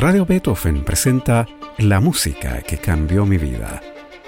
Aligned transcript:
Radio 0.00 0.24
Beethoven 0.24 0.84
presenta 0.84 1.44
La 1.76 1.98
música 1.98 2.62
que 2.62 2.78
cambió 2.78 3.26
mi 3.26 3.36
vida. 3.36 3.82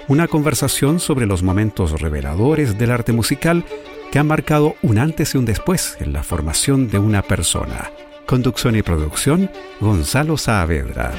Una 0.09 0.27
conversación 0.27 0.99
sobre 0.99 1.25
los 1.25 1.43
momentos 1.43 2.01
reveladores 2.01 2.77
del 2.77 2.91
arte 2.91 3.13
musical 3.13 3.63
que 4.11 4.19
han 4.19 4.27
marcado 4.27 4.75
un 4.81 4.97
antes 4.97 5.33
y 5.33 5.37
un 5.37 5.45
después 5.45 5.95
en 6.01 6.11
la 6.11 6.23
formación 6.23 6.89
de 6.89 6.99
una 6.99 7.21
persona. 7.21 7.89
Conducción 8.27 8.75
y 8.75 8.81
producción, 8.81 9.49
Gonzalo 9.79 10.35
Saavedra. 10.35 11.13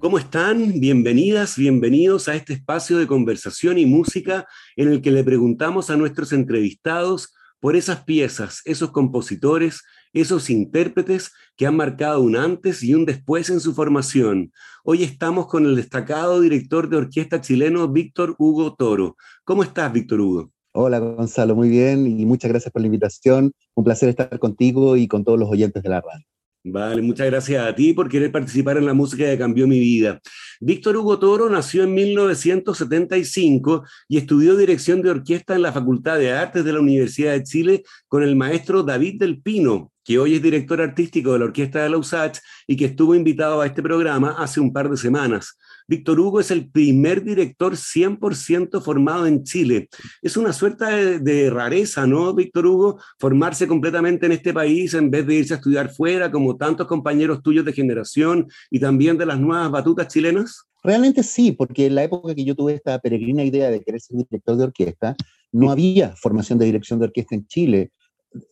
¿Cómo 0.00 0.18
están? 0.18 0.80
Bienvenidas, 0.80 1.56
bienvenidos 1.56 2.26
a 2.26 2.34
este 2.34 2.54
espacio 2.54 2.98
de 2.98 3.06
conversación 3.06 3.78
y 3.78 3.86
música 3.86 4.48
en 4.74 4.88
el 4.88 5.00
que 5.00 5.12
le 5.12 5.22
preguntamos 5.22 5.90
a 5.90 5.96
nuestros 5.96 6.32
entrevistados 6.32 7.32
por 7.60 7.76
esas 7.76 8.02
piezas, 8.04 8.62
esos 8.64 8.90
compositores, 8.90 9.82
esos 10.12 10.50
intérpretes 10.50 11.32
que 11.56 11.66
han 11.66 11.76
marcado 11.76 12.20
un 12.20 12.36
antes 12.36 12.82
y 12.82 12.94
un 12.94 13.04
después 13.04 13.50
en 13.50 13.60
su 13.60 13.74
formación. 13.74 14.52
Hoy 14.84 15.02
estamos 15.02 15.46
con 15.46 15.66
el 15.66 15.76
destacado 15.76 16.40
director 16.40 16.88
de 16.88 16.96
orquesta 16.96 17.40
chileno, 17.40 17.88
Víctor 17.88 18.34
Hugo 18.38 18.74
Toro. 18.74 19.16
¿Cómo 19.44 19.62
estás, 19.62 19.92
Víctor 19.92 20.20
Hugo? 20.20 20.50
Hola, 20.72 20.98
Gonzalo, 20.98 21.56
muy 21.56 21.68
bien 21.68 22.06
y 22.06 22.24
muchas 22.24 22.50
gracias 22.50 22.72
por 22.72 22.82
la 22.82 22.86
invitación. 22.86 23.52
Un 23.74 23.84
placer 23.84 24.08
estar 24.08 24.38
contigo 24.38 24.96
y 24.96 25.08
con 25.08 25.24
todos 25.24 25.38
los 25.38 25.50
oyentes 25.50 25.82
de 25.82 25.88
la 25.88 26.00
radio. 26.00 26.24
Vale, 26.64 27.02
muchas 27.02 27.26
gracias 27.28 27.66
a 27.66 27.74
ti 27.74 27.92
por 27.92 28.08
querer 28.08 28.32
participar 28.32 28.76
en 28.76 28.86
la 28.86 28.92
música 28.92 29.24
que 29.24 29.38
cambió 29.38 29.66
mi 29.66 29.78
vida. 29.78 30.20
Víctor 30.60 30.96
Hugo 30.96 31.18
Toro 31.18 31.48
nació 31.48 31.84
en 31.84 31.94
1975 31.94 33.84
y 34.08 34.18
estudió 34.18 34.56
dirección 34.56 35.00
de 35.00 35.10
orquesta 35.10 35.54
en 35.54 35.62
la 35.62 35.72
Facultad 35.72 36.18
de 36.18 36.32
Artes 36.32 36.64
de 36.64 36.72
la 36.72 36.80
Universidad 36.80 37.32
de 37.32 37.44
Chile 37.44 37.82
con 38.08 38.22
el 38.22 38.36
maestro 38.36 38.82
David 38.82 39.20
del 39.20 39.40
Pino, 39.40 39.92
que 40.08 40.18
hoy 40.18 40.36
es 40.36 40.42
director 40.42 40.80
artístico 40.80 41.34
de 41.34 41.40
la 41.40 41.44
Orquesta 41.44 41.82
de 41.82 41.90
la 41.90 42.32
y 42.66 42.76
que 42.76 42.86
estuvo 42.86 43.14
invitado 43.14 43.60
a 43.60 43.66
este 43.66 43.82
programa 43.82 44.36
hace 44.38 44.58
un 44.58 44.72
par 44.72 44.88
de 44.88 44.96
semanas. 44.96 45.58
Víctor 45.86 46.18
Hugo 46.18 46.40
es 46.40 46.50
el 46.50 46.70
primer 46.70 47.22
director 47.22 47.74
100% 47.74 48.80
formado 48.80 49.26
en 49.26 49.44
Chile. 49.44 49.90
Es 50.22 50.38
una 50.38 50.54
suerte 50.54 51.18
de, 51.18 51.50
rareza, 51.50 52.06
¿no, 52.06 52.32
Víctor 52.32 52.66
Hugo? 52.66 52.98
Formarse 53.18 53.68
completamente 53.68 54.24
en 54.24 54.32
este 54.32 54.54
país 54.54 54.94
en 54.94 55.10
vez 55.10 55.26
de 55.26 55.34
irse 55.34 55.52
a 55.52 55.58
estudiar 55.58 55.90
fuera, 55.90 56.30
como 56.30 56.56
tantos 56.56 56.86
compañeros 56.86 57.42
tuyos 57.42 57.66
de 57.66 57.74
generación 57.74 58.48
y 58.70 58.80
también 58.80 59.18
de 59.18 59.26
las 59.26 59.38
nuevas 59.38 59.70
batutas 59.70 60.08
chilenas. 60.08 60.62
Realmente 60.82 61.22
sí, 61.22 61.52
porque 61.52 61.84
en 61.84 61.96
la 61.96 62.04
época 62.04 62.34
que 62.34 62.46
yo 62.46 62.54
tuve 62.54 62.72
esta 62.72 62.98
peregrina 62.98 63.44
idea 63.44 63.68
de 63.68 63.82
querer 63.82 64.00
ser 64.00 64.16
director 64.16 64.56
de 64.56 64.64
orquesta, 64.64 65.16
no 65.52 65.70
había 65.70 66.16
formación 66.16 66.58
de 66.58 66.64
dirección 66.64 66.98
de 66.98 67.04
orquesta 67.04 67.34
en 67.34 67.46
Chile. 67.46 67.90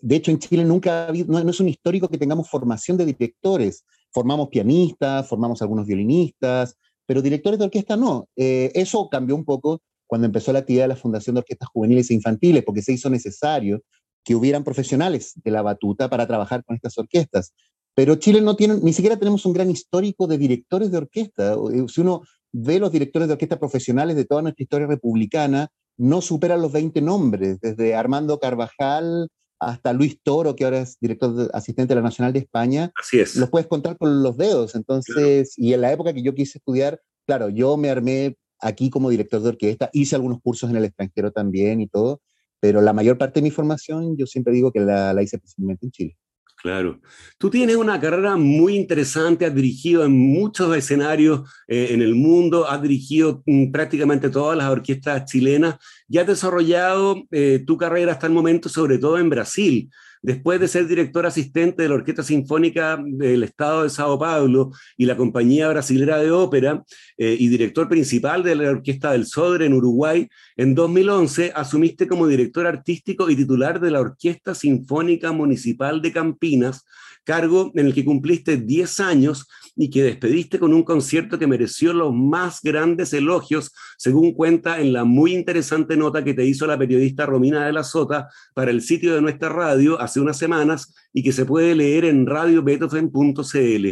De 0.00 0.16
hecho, 0.16 0.30
en 0.30 0.38
Chile 0.38 0.64
nunca 0.64 1.04
ha 1.04 1.08
habido, 1.08 1.32
no 1.32 1.50
es 1.50 1.60
un 1.60 1.68
histórico 1.68 2.08
que 2.08 2.18
tengamos 2.18 2.48
formación 2.48 2.96
de 2.96 3.04
directores. 3.04 3.84
Formamos 4.12 4.48
pianistas, 4.48 5.28
formamos 5.28 5.60
algunos 5.62 5.86
violinistas, 5.86 6.76
pero 7.06 7.22
directores 7.22 7.58
de 7.58 7.66
orquesta 7.66 7.96
no. 7.96 8.28
Eh, 8.36 8.70
eso 8.74 9.08
cambió 9.08 9.36
un 9.36 9.44
poco 9.44 9.80
cuando 10.06 10.26
empezó 10.26 10.52
la 10.52 10.60
actividad 10.60 10.84
de 10.84 10.88
la 10.88 10.96
Fundación 10.96 11.34
de 11.34 11.40
Orquestas 11.40 11.68
Juveniles 11.68 12.10
e 12.10 12.14
Infantiles, 12.14 12.64
porque 12.64 12.82
se 12.82 12.92
hizo 12.92 13.10
necesario 13.10 13.82
que 14.24 14.34
hubieran 14.34 14.64
profesionales 14.64 15.32
de 15.36 15.50
la 15.50 15.62
batuta 15.62 16.08
para 16.08 16.26
trabajar 16.26 16.64
con 16.64 16.74
estas 16.74 16.98
orquestas. 16.98 17.54
Pero 17.94 18.16
Chile 18.16 18.40
no 18.40 18.56
tiene, 18.56 18.76
ni 18.82 18.92
siquiera 18.92 19.16
tenemos 19.16 19.46
un 19.46 19.52
gran 19.52 19.70
histórico 19.70 20.26
de 20.26 20.38
directores 20.38 20.90
de 20.90 20.98
orquesta. 20.98 21.54
Eh, 21.54 21.84
si 21.88 22.00
uno 22.00 22.22
ve 22.52 22.78
los 22.78 22.92
directores 22.92 23.28
de 23.28 23.34
orquesta 23.34 23.58
profesionales 23.58 24.16
de 24.16 24.24
toda 24.24 24.42
nuestra 24.42 24.62
historia 24.62 24.86
republicana, 24.86 25.68
no 25.96 26.20
superan 26.20 26.60
los 26.60 26.72
20 26.72 27.00
nombres, 27.00 27.60
desde 27.60 27.94
Armando 27.94 28.38
Carvajal 28.38 29.28
hasta 29.58 29.92
Luis 29.92 30.20
Toro, 30.22 30.54
que 30.54 30.64
ahora 30.64 30.80
es 30.80 30.98
director 31.00 31.50
asistente 31.52 31.94
de 31.94 32.00
la 32.00 32.06
Nacional 32.06 32.32
de 32.32 32.40
España. 32.40 32.92
Así 33.00 33.20
es. 33.20 33.36
Los 33.36 33.50
puedes 33.50 33.66
contar 33.66 33.96
con 33.96 34.22
los 34.22 34.36
dedos. 34.36 34.74
Entonces, 34.74 35.54
y 35.56 35.72
en 35.72 35.80
la 35.80 35.92
época 35.92 36.12
que 36.12 36.22
yo 36.22 36.34
quise 36.34 36.58
estudiar, 36.58 37.00
claro, 37.26 37.48
yo 37.48 37.76
me 37.76 37.90
armé 37.90 38.36
aquí 38.60 38.90
como 38.90 39.10
director 39.10 39.40
de 39.42 39.50
orquesta, 39.50 39.90
hice 39.92 40.16
algunos 40.16 40.40
cursos 40.40 40.70
en 40.70 40.76
el 40.76 40.84
extranjero 40.84 41.30
también 41.30 41.80
y 41.80 41.88
todo, 41.88 42.22
pero 42.60 42.80
la 42.80 42.92
mayor 42.92 43.18
parte 43.18 43.40
de 43.40 43.44
mi 43.44 43.50
formación 43.50 44.16
yo 44.16 44.26
siempre 44.26 44.52
digo 44.52 44.72
que 44.72 44.80
la, 44.80 45.12
la 45.12 45.22
hice 45.22 45.38
principalmente 45.38 45.86
en 45.86 45.92
Chile. 45.92 46.16
Claro. 46.56 47.00
Tú 47.38 47.50
tienes 47.50 47.76
una 47.76 48.00
carrera 48.00 48.36
muy 48.36 48.76
interesante, 48.76 49.44
has 49.44 49.54
dirigido 49.54 50.04
en 50.04 50.12
muchos 50.12 50.74
escenarios 50.76 51.48
eh, 51.68 51.88
en 51.90 52.00
el 52.00 52.14
mundo, 52.14 52.68
has 52.68 52.80
dirigido 52.80 53.42
mm, 53.46 53.70
prácticamente 53.70 54.30
todas 54.30 54.56
las 54.56 54.70
orquestas 54.70 55.26
chilenas 55.26 55.76
y 56.08 56.18
has 56.18 56.26
desarrollado 56.26 57.24
eh, 57.30 57.62
tu 57.66 57.76
carrera 57.76 58.12
hasta 58.12 58.26
el 58.26 58.32
momento, 58.32 58.68
sobre 58.68 58.98
todo 58.98 59.18
en 59.18 59.28
Brasil. 59.28 59.90
Después 60.26 60.58
de 60.58 60.66
ser 60.66 60.88
director 60.88 61.24
asistente 61.24 61.84
de 61.84 61.88
la 61.88 61.94
Orquesta 61.94 62.24
Sinfónica 62.24 63.00
del 63.00 63.44
Estado 63.44 63.84
de 63.84 63.90
Sao 63.90 64.18
Paulo 64.18 64.72
y 64.96 65.06
la 65.06 65.16
Compañía 65.16 65.68
Brasilera 65.68 66.18
de 66.18 66.32
Ópera 66.32 66.82
eh, 67.16 67.36
y 67.38 67.46
director 67.46 67.88
principal 67.88 68.42
de 68.42 68.56
la 68.56 68.70
Orquesta 68.70 69.12
del 69.12 69.24
Sodre 69.26 69.66
en 69.66 69.74
Uruguay, 69.74 70.28
en 70.56 70.74
2011 70.74 71.52
asumiste 71.54 72.08
como 72.08 72.26
director 72.26 72.66
artístico 72.66 73.30
y 73.30 73.36
titular 73.36 73.78
de 73.78 73.92
la 73.92 74.00
Orquesta 74.00 74.56
Sinfónica 74.56 75.30
Municipal 75.30 76.02
de 76.02 76.12
Campinas, 76.12 76.84
cargo 77.22 77.70
en 77.76 77.86
el 77.86 77.94
que 77.94 78.04
cumpliste 78.04 78.56
10 78.56 78.98
años 78.98 79.46
y 79.76 79.90
que 79.90 80.02
despediste 80.02 80.58
con 80.58 80.72
un 80.72 80.82
concierto 80.82 81.38
que 81.38 81.46
mereció 81.46 81.92
los 81.92 82.14
más 82.14 82.60
grandes 82.62 83.12
elogios, 83.12 83.72
según 83.98 84.32
cuenta 84.32 84.80
en 84.80 84.92
la 84.92 85.04
muy 85.04 85.34
interesante 85.34 85.96
nota 85.96 86.24
que 86.24 86.34
te 86.34 86.46
hizo 86.46 86.66
la 86.66 86.78
periodista 86.78 87.26
Romina 87.26 87.66
de 87.66 87.72
la 87.72 87.84
Sota 87.84 88.28
para 88.54 88.70
el 88.70 88.80
sitio 88.80 89.14
de 89.14 89.20
nuestra 89.20 89.50
radio 89.50 90.00
unas 90.20 90.38
semanas 90.38 90.94
y 91.12 91.22
que 91.22 91.32
se 91.32 91.44
puede 91.44 91.74
leer 91.74 92.04
en 92.04 92.26
radiobeethoven.cl. 92.26 93.88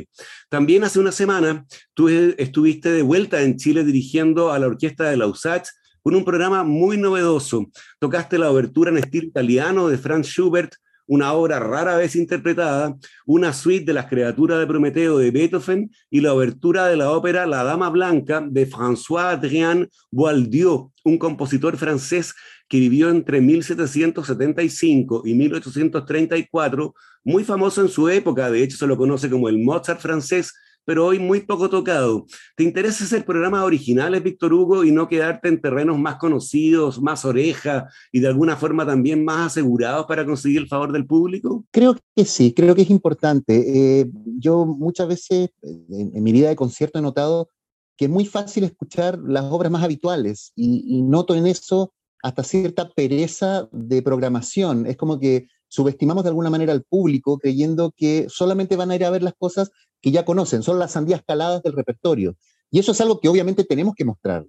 También 0.49 0.85
hace 0.85 1.01
una 1.01 1.13
semana 1.13 1.65
tú 1.95 2.09
estuviste 2.09 2.93
de 2.93 3.03
vuelta 3.03 3.43
en 3.43 3.57
Chile 3.57 3.85
dirigiendo 3.85 4.53
a 4.53 4.59
la 4.59 4.67
orquesta 4.67 5.11
de 5.11 5.17
la 5.17 5.27
USACH 5.27 5.69
con 6.03 6.15
un 6.15 6.25
programa 6.25 6.65
muy 6.65 6.99
novedoso. 6.99 7.67
Tocaste 7.99 8.39
la 8.39 8.51
obertura 8.51 8.91
en 8.91 8.99
estilo 8.99 9.27
italiano 9.27 9.89
de 9.89 9.97
Franz 9.97 10.27
Schubert, 10.27 10.75
una 11.07 11.33
obra 11.33 11.59
rara 11.59 11.97
vez 11.97 12.17
interpretada, 12.17 12.97
una 13.27 13.53
suite 13.53 13.87
de 13.87 13.93
las 13.95 14.07
criaturas 14.07 14.59
de 14.59 14.67
Prometeo 14.67 15.19
de 15.19 15.31
Beethoven 15.31 15.91
y 16.11 16.21
la 16.21 16.35
obertura 16.35 16.87
de 16.87 16.97
la 16.97 17.11
ópera 17.11 17.47
La 17.47 17.65
Dama 17.65 17.91
Blanca 17.91 18.45
de 18.47 18.67
François-Adrien 18.67 19.89
Boieldieu, 20.11 20.93
un 21.05 21.19
compositor 21.19 21.77
francés 21.77 22.35
que 22.69 22.79
vivió 22.79 23.11
entre 23.11 23.41
1775 23.41 25.23
y 25.25 25.35
1834, 25.35 26.95
muy 27.25 27.45
famoso 27.45 27.83
en 27.83 27.89
su 27.89 28.09
época, 28.09 28.51
de 28.51 28.63
hecho 28.63 28.77
se 28.77 28.87
lo 28.87 28.97
conoce 28.97 29.31
como 29.31 29.49
el 29.49 29.59
Mozart 29.59 30.01
francés, 30.01 30.53
pero 30.85 31.07
hoy 31.07 31.19
muy 31.19 31.41
poco 31.41 31.71
tocado. 31.71 32.27
¿Te 32.57 32.63
interesa 32.63 33.05
hacer 33.05 33.25
programas 33.25 33.63
originales, 33.63 34.23
Víctor 34.23 34.53
Hugo, 34.53 34.85
y 34.85 34.93
no 34.93 35.09
quedarte 35.09 35.49
en 35.49 35.61
terrenos 35.61 35.99
más 35.99 36.17
conocidos, 36.17 37.01
más 37.01 37.25
oreja 37.25 37.89
y 38.13 38.21
de 38.21 38.29
alguna 38.29 38.57
forma 38.57 38.85
también 38.85 39.25
más 39.25 39.53
asegurados 39.53 40.05
para 40.07 40.27
conseguir 40.27 40.59
el 40.59 40.69
favor 40.69 40.93
del 40.93 41.07
público? 41.07 41.65
Creo 41.71 41.97
que 42.15 42.25
sí, 42.27 42.53
creo 42.53 42.75
que 42.75 42.83
es 42.83 42.91
importante. 42.91 44.01
Eh, 44.01 44.11
yo 44.39 44.67
muchas 44.67 45.09
veces 45.09 45.51
en, 45.63 46.23
mi 46.23 46.33
vida 46.33 46.49
de 46.49 46.57
concierto 46.57 46.99
he 46.99 47.03
notado 47.03 47.49
que 47.97 48.07
es 48.07 48.11
muy 48.11 48.27
fácil 48.27 48.65
escuchar 48.65 49.19
las 49.25 49.45
obras 49.45 49.71
más 49.71 49.85
habituales 49.85 50.53
y 50.57 51.01
noto 51.03 51.35
en 51.37 51.47
eso 51.47 51.93
hasta 52.25 52.43
cierta 52.43 52.89
pereza 52.89 53.69
de 53.71 54.01
programación. 54.01 54.87
Es 54.87 54.97
como 54.97 55.21
que 55.21 55.47
subestimamos 55.69 56.25
de 56.25 56.31
alguna 56.31 56.49
manera 56.49 56.73
al 56.73 56.83
público 56.83 57.37
creyendo 57.39 57.93
que 57.95 58.29
solamente 58.31 58.77
van 58.77 58.91
a 58.91 58.97
ir 58.97 59.05
a 59.05 59.11
ver 59.11 59.23
las 59.23 59.35
cosas 59.35 59.71
que 60.01 60.11
ya 60.11 60.25
conocen, 60.25 60.63
son 60.63 60.79
las 60.79 60.93
sandías 60.93 61.23
caladas 61.27 61.63
del 61.63 61.75
repertorio. 61.75 62.35
Y 62.71 62.79
eso 62.79 62.93
es 62.93 63.01
algo 63.03 63.21
que 63.21 63.29
obviamente 63.29 63.65
tenemos 63.65 63.95
que 63.95 64.07
mostrar. 64.07 64.47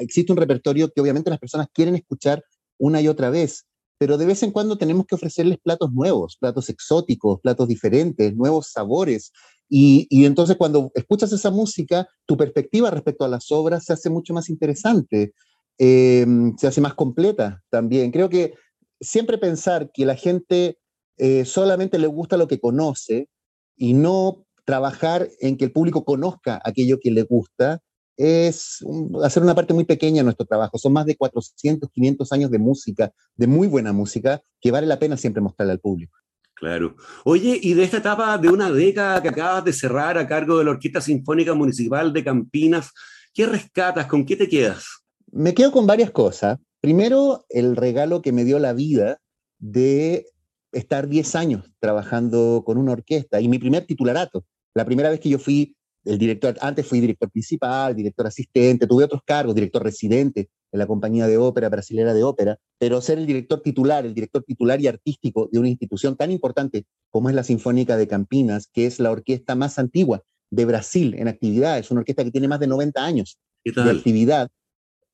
existe 0.00 0.32
un 0.32 0.38
repertorio 0.38 0.90
que 0.90 1.00
obviamente 1.00 1.30
las 1.30 1.38
personas 1.38 1.68
quieren 1.72 1.94
escuchar 1.94 2.42
una 2.78 3.00
y 3.00 3.06
otra 3.06 3.30
vez, 3.30 3.64
pero 3.96 4.18
de 4.18 4.26
vez 4.26 4.42
en 4.42 4.50
cuando 4.50 4.76
tenemos 4.76 5.06
que 5.06 5.14
ofrecerles 5.14 5.58
platos 5.62 5.92
nuevos, 5.92 6.36
platos 6.36 6.68
exóticos, 6.68 7.40
platos 7.40 7.68
diferentes, 7.68 8.34
nuevos 8.34 8.72
sabores. 8.72 9.30
Y, 9.68 10.08
entonces 10.24 10.56
cuando 10.56 10.90
escuchas 10.96 11.32
esa 11.32 11.52
música, 11.52 12.08
tu 12.26 12.36
perspectiva 12.36 12.90
respecto 12.90 13.24
a 13.24 13.28
las 13.28 13.52
obras 13.52 13.84
se 13.84 13.92
hace 13.92 14.10
mucho 14.10 14.34
más 14.34 14.50
interesante, 14.50 15.32
eh, 15.78 16.26
se 16.56 16.66
hace 16.66 16.80
más 16.80 16.94
completa 16.94 17.62
también. 17.70 18.10
Creo 18.10 18.28
que 18.28 18.54
siempre 19.00 19.38
pensar 19.38 19.90
que 19.92 20.06
la 20.06 20.16
gente 20.16 20.78
eh, 21.16 21.44
solamente 21.44 21.98
le 21.98 22.06
gusta 22.06 22.36
lo 22.36 22.48
que 22.48 22.60
conoce 22.60 23.28
y 23.76 23.94
no 23.94 24.46
trabajar 24.64 25.28
en 25.40 25.56
que 25.56 25.66
el 25.66 25.72
público 25.72 26.04
conozca 26.04 26.60
aquello 26.64 26.98
que 27.00 27.10
le 27.10 27.22
gusta 27.22 27.80
es 28.16 28.84
hacer 29.24 29.42
una 29.42 29.54
parte 29.54 29.74
muy 29.74 29.84
pequeña 29.84 30.18
de 30.18 30.24
nuestro 30.24 30.46
trabajo. 30.46 30.78
Son 30.78 30.92
más 30.92 31.06
de 31.06 31.16
400, 31.16 31.90
500 31.90 32.32
años 32.32 32.50
de 32.50 32.58
música, 32.58 33.12
de 33.34 33.46
muy 33.46 33.66
buena 33.66 33.92
música, 33.92 34.40
que 34.60 34.70
vale 34.70 34.86
la 34.86 34.98
pena 34.98 35.16
siempre 35.16 35.42
mostrarle 35.42 35.72
al 35.72 35.80
público. 35.80 36.16
Claro. 36.54 36.96
Oye, 37.24 37.58
y 37.60 37.74
de 37.74 37.82
esta 37.82 37.96
etapa 37.98 38.38
de 38.38 38.48
una 38.48 38.70
década 38.70 39.20
que 39.20 39.28
acabas 39.28 39.64
de 39.64 39.72
cerrar 39.72 40.16
a 40.16 40.26
cargo 40.26 40.58
de 40.58 40.64
la 40.64 40.70
Orquesta 40.70 41.00
Sinfónica 41.00 41.52
Municipal 41.54 42.12
de 42.12 42.22
Campinas, 42.22 42.92
¿qué 43.32 43.46
rescatas? 43.46 44.06
¿Con 44.06 44.24
qué 44.24 44.36
te 44.36 44.48
quedas? 44.48 45.03
Me 45.36 45.52
quedo 45.52 45.72
con 45.72 45.84
varias 45.84 46.12
cosas. 46.12 46.60
Primero, 46.80 47.44
el 47.48 47.74
regalo 47.74 48.22
que 48.22 48.30
me 48.30 48.44
dio 48.44 48.60
la 48.60 48.72
vida 48.72 49.18
de 49.58 50.26
estar 50.70 51.08
10 51.08 51.34
años 51.34 51.72
trabajando 51.80 52.62
con 52.64 52.78
una 52.78 52.92
orquesta 52.92 53.40
y 53.40 53.48
mi 53.48 53.58
primer 53.58 53.84
titularato. 53.84 54.44
La 54.74 54.84
primera 54.84 55.10
vez 55.10 55.18
que 55.18 55.28
yo 55.28 55.40
fui 55.40 55.74
el 56.04 56.18
director, 56.18 56.56
antes 56.60 56.86
fui 56.86 57.00
director 57.00 57.28
principal, 57.32 57.96
director 57.96 58.28
asistente, 58.28 58.86
tuve 58.86 59.02
otros 59.02 59.22
cargos, 59.24 59.56
director 59.56 59.82
residente 59.82 60.50
en 60.70 60.78
la 60.78 60.86
compañía 60.86 61.26
de 61.26 61.36
ópera 61.36 61.68
brasilera 61.68 62.14
de 62.14 62.22
ópera, 62.22 62.56
pero 62.78 63.00
ser 63.00 63.18
el 63.18 63.26
director 63.26 63.60
titular, 63.60 64.06
el 64.06 64.14
director 64.14 64.44
titular 64.44 64.80
y 64.80 64.86
artístico 64.86 65.48
de 65.50 65.58
una 65.58 65.68
institución 65.68 66.16
tan 66.16 66.30
importante 66.30 66.86
como 67.10 67.28
es 67.28 67.34
la 67.34 67.42
Sinfónica 67.42 67.96
de 67.96 68.06
Campinas, 68.06 68.68
que 68.72 68.86
es 68.86 69.00
la 69.00 69.10
orquesta 69.10 69.56
más 69.56 69.80
antigua 69.80 70.22
de 70.50 70.64
Brasil 70.64 71.16
en 71.18 71.26
actividad, 71.26 71.76
es 71.80 71.90
una 71.90 72.02
orquesta 72.02 72.22
que 72.22 72.30
tiene 72.30 72.46
más 72.46 72.60
de 72.60 72.68
90 72.68 73.04
años 73.04 73.36
de 73.64 73.90
actividad 73.90 74.48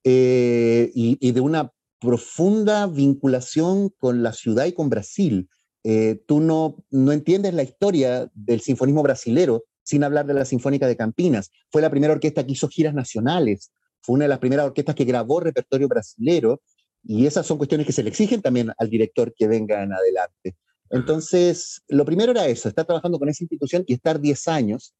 eh, 0.04 0.90
y, 0.94 1.32
de 1.32 1.40
una 1.40 1.72
profunda 2.00 2.86
vinculación 2.86 3.90
con 3.98 4.22
la 4.22 4.32
ciudad 4.32 4.66
y 4.66 4.72
con 4.72 4.88
Brasil. 4.88 5.48
Eh, 5.84 6.22
tú 6.26 6.40
no, 6.40 6.76
no 6.90 7.12
entiendes 7.12 7.54
la 7.54 7.62
historia 7.62 8.30
del 8.34 8.60
sinfonismo 8.60 9.02
brasilero 9.02 9.64
sin 9.82 10.04
hablar 10.04 10.26
de 10.26 10.34
la 10.34 10.44
Sinfónica 10.44 10.86
de 10.86 10.96
Campinas. 10.96 11.50
Fue 11.70 11.82
la 11.82 11.90
primera 11.90 12.12
orquesta 12.12 12.44
que 12.44 12.52
hizo 12.52 12.68
giras 12.68 12.94
nacionales, 12.94 13.72
fue 14.02 14.14
una 14.14 14.24
de 14.24 14.30
las 14.30 14.38
primeras 14.38 14.66
orquestas 14.66 14.94
que 14.94 15.04
grabó 15.04 15.40
repertorio 15.40 15.88
brasilero, 15.88 16.62
y 17.02 17.26
esas 17.26 17.46
son 17.46 17.58
cuestiones 17.58 17.86
que 17.86 17.92
se 17.92 18.02
le 18.02 18.10
exigen 18.10 18.42
también 18.42 18.72
al 18.76 18.90
director 18.90 19.32
que 19.34 19.48
venga 19.48 19.82
en 19.82 19.92
adelante. 19.92 20.56
Entonces, 20.90 21.82
lo 21.88 22.04
primero 22.04 22.32
era 22.32 22.46
eso, 22.46 22.68
estar 22.68 22.84
trabajando 22.84 23.18
con 23.18 23.28
esa 23.28 23.44
institución 23.44 23.84
y 23.86 23.94
estar 23.94 24.20
10 24.20 24.48
años. 24.48 24.94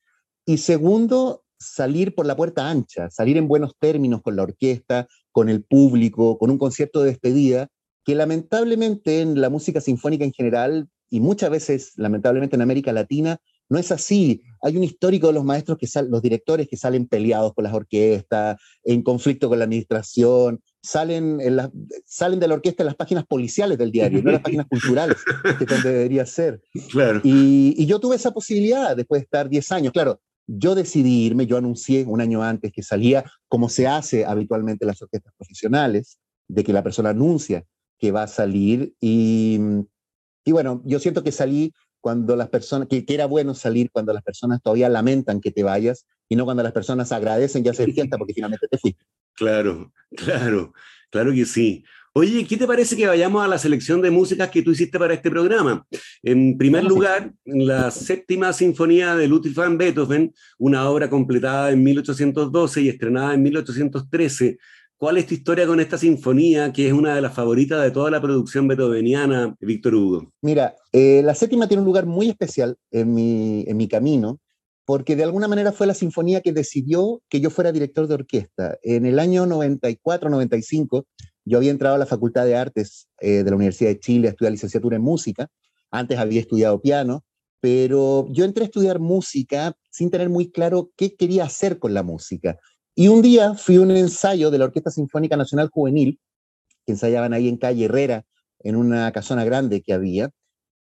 Y 0.47 0.59
segundo, 0.59 1.43
salir 1.61 2.15
por 2.15 2.27
la 2.27 2.37
puerta 2.37 2.69
ancha, 2.69 3.11
salir 3.11 3.37
en 3.37 3.47
buenos 3.47 3.75
términos 3.79 4.23
con 4.23 4.35
la 4.35 4.43
orquesta, 4.43 5.07
con 5.31 5.49
el 5.49 5.63
público, 5.63 6.39
con 6.39 6.51
un 6.51 6.59
concierto 6.59 7.03
de 7.03 7.11
despedida, 7.11 7.69
que 8.05 8.15
lamentablemente 8.15 9.21
en 9.21 9.41
la 9.41 9.51
música 9.51 9.81
sinfónica 9.81 10.25
en 10.25 10.33
general, 10.33 10.89
y 11.11 11.21
muchas 11.21 11.51
veces 11.51 11.93
lamentablemente 11.97 12.57
en 12.57 12.63
América 12.63 12.93
Latina, 12.93 13.39
no 13.69 13.79
es 13.79 13.93
así. 13.93 14.43
Hay 14.63 14.77
un 14.77 14.85
histórico 14.85 15.29
de 15.29 15.35
los 15.35 15.45
maestros, 15.45 15.79
que 15.79 15.87
los 16.09 16.23
directores 16.23 16.67
que 16.69 16.77
salen 16.77 17.07
peleados 17.07 17.55
con 17.55 17.65
las 17.65 17.73
orquestas, 17.73 18.61
en 18.83 19.03
conflicto 19.03 19.49
con 19.49 19.59
la 19.59 19.65
administración, 19.65 20.61
salen, 20.83 21.41
en 21.41 21.59
salen 22.05 22.41
de 22.41 22.49
la 22.49 22.55
orquesta 22.55 22.83
en 22.83 22.89
las 22.89 22.97
páginas 22.97 23.27
policiales 23.27 23.79
del 23.79 23.93
diario, 23.93 24.23
no 24.23 24.31
en 24.31 24.35
las 24.35 24.43
páginas 24.43 24.67
culturales, 24.67 25.19
que 25.59 25.65
es 25.65 25.71
donde 25.71 25.93
debería 25.93 26.27
ser. 26.27 26.61
Claro. 26.91 27.21
Y, 27.23 27.75
y, 27.77 27.87
yo 27.87 28.01
tuve 28.01 28.17
esa 28.17 28.33
posibilidad 28.33 28.97
después 28.97 29.21
de 29.21 29.25
estar 29.25 29.49
10 29.49 29.73
años. 29.73 29.93
Claro, 29.93 30.21
yo 30.59 30.75
decidí 30.75 31.27
irme, 31.27 31.47
yo 31.47 31.57
anuncié 31.57 32.05
un 32.07 32.21
año 32.21 32.43
antes 32.43 32.73
que 32.73 32.83
salía, 32.83 33.25
como 33.49 33.69
se 33.69 33.87
hace 33.87 34.25
habitualmente 34.25 34.85
en 34.85 34.89
las 34.89 35.01
orquestas 35.01 35.33
profesionales, 35.37 36.19
de 36.49 36.65
que 36.65 36.73
la 36.73 36.83
persona 36.83 37.11
anuncia 37.11 37.65
que 37.99 38.11
va 38.11 38.25
a 38.25 38.29
salir. 38.29 38.95
Y, 39.01 39.61
bueno, 40.47 40.83
yo 40.85 40.99
siento 40.99 41.23
que 41.23 41.31
salí 41.31 41.73
cuando 42.01 42.35
las 42.35 42.49
personas, 42.49 42.89
que, 42.89 43.05
era 43.07 43.27
bueno 43.27 43.55
salir 43.55 43.91
cuando 43.93 44.13
las 44.13 44.25
personas 44.25 44.61
todavía 44.61 44.89
lamentan 44.89 45.41
que 45.41 45.53
te 45.53 45.63
vayas 45.63 46.07
y 46.29 46.35
no 46.35 46.45
cuando 46.45 46.63
las 46.63 46.73
personas 46.73 47.13
agradecen 47.13 47.65
y 47.65 47.69
hacen 47.69 47.93
fiesta 47.93 48.19
porque 48.19 48.35
finalmente 48.35 48.67
te 48.69 48.79
fuiste. 48.79 49.05
Claro, 49.35 49.91
claro, 50.17 50.75
claro 51.09 51.33
que 51.33 51.47
sí. 51.47 51.83
Oye, 52.13 52.45
¿qué 52.45 52.57
te 52.57 52.67
parece 52.67 52.97
que 52.97 53.07
vayamos 53.07 53.45
a 53.45 53.47
la 53.47 53.57
selección 53.57 54.03
de 54.03 54.11
músicas 54.11 54.51
que 54.51 54.63
tú 54.63 54.73
hiciste 54.73 54.99
para 54.99 55.15
este 55.15 55.31
programa? 55.31 55.87
En 56.25 56.59
primer 56.59 56.83
lugar, 56.83 57.33
la 57.45 57.93
séptima 57.93 58.53
sinfonía 58.53 59.15
de 59.15 59.29
Ludwig 59.29 59.55
van 59.55 59.79
Beethoven, 59.79 60.35
una 60.59 60.91
obra 60.91 61.09
completada 61.09 61.71
en 61.71 61.85
1812 61.85 62.83
y 62.83 62.89
estrenada 62.89 63.35
en 63.35 63.43
1813. 63.43 64.59
¿Cuál 64.97 65.19
es 65.19 65.27
tu 65.27 65.35
historia 65.35 65.69
con 65.69 65.79
esta 65.79 65.97
sinfonía, 65.97 66.73
que 66.73 66.89
es 66.89 66.93
una 66.93 67.15
de 67.15 67.21
las 67.21 67.33
favoritas 67.33 67.81
de 67.81 67.93
toda 67.93 68.11
la 68.11 68.21
producción 68.21 68.67
beethoveniana, 68.67 69.55
Víctor 69.61 69.95
Hugo? 69.95 70.33
Mira, 70.43 70.75
eh, 70.93 71.23
la 71.25 71.37
séptima 71.37 71.69
tiene 71.69 71.83
un 71.83 71.87
lugar 71.87 72.07
muy 72.07 72.29
especial 72.29 72.77
en 72.91 73.15
mi, 73.15 73.65
en 73.69 73.77
mi 73.77 73.87
camino, 73.87 74.41
porque 74.85 75.15
de 75.15 75.23
alguna 75.23 75.47
manera 75.47 75.71
fue 75.71 75.87
la 75.87 75.95
sinfonía 75.95 76.41
que 76.41 76.53
decidió 76.53 77.23
que 77.29 77.41
yo 77.41 77.51
fuera 77.51 77.71
director 77.71 78.09
de 78.09 78.15
orquesta. 78.15 78.77
En 78.83 79.07
el 79.07 79.21
año 79.21 79.47
94-95 79.47 81.05
yo 81.45 81.59
había 81.59 81.71
entrado 81.71 81.97
a 81.97 81.99
la 81.99 82.07
Facultad 82.07 82.45
de 82.45 82.57
Artes 82.57 83.09
eh, 83.21 83.43
de 83.43 83.51
la 83.51 83.57
Universidad 83.57 83.91
de 83.91 84.01
Chile 84.01 84.29
a 84.29 84.31
estudiar 84.31 84.53
licenciatura 84.53 84.97
en 84.97 85.03
música. 85.03 85.49
Antes 85.91 86.19
había 86.19 86.41
estudiado 86.41 86.81
piano, 86.81 87.25
pero 87.61 88.27
yo 88.31 88.45
entré 88.45 88.65
a 88.65 88.67
estudiar 88.67 89.01
música 89.01 89.75
sin 89.91 90.11
tener 90.11 90.29
muy 90.29 90.51
claro 90.51 90.91
qué 90.97 91.15
quería 91.15 91.45
hacer 91.45 91.79
con 91.79 91.95
la 91.95 92.03
música. 92.03 92.59
Y 92.95 93.09
un 93.09 93.23
día 93.23 93.55
fui 93.55 93.77
a 93.77 93.81
un 93.81 93.91
ensayo 93.91 94.51
de 94.51 94.59
la 94.59 94.67
Orquesta 94.67 94.91
Sinfónica 94.91 95.37
Nacional 95.37 95.71
Juvenil, 95.71 96.21
que 96.87 96.93
ensayaban 96.93 97.33
ahí 97.33 97.49
en 97.49 97.57
calle 97.57 97.85
Herrera, 97.87 98.25
en 98.61 98.77
una 98.77 99.11
casona 99.13 99.45
grande 99.45 99.83
que 99.83 99.93
había, 99.93 100.31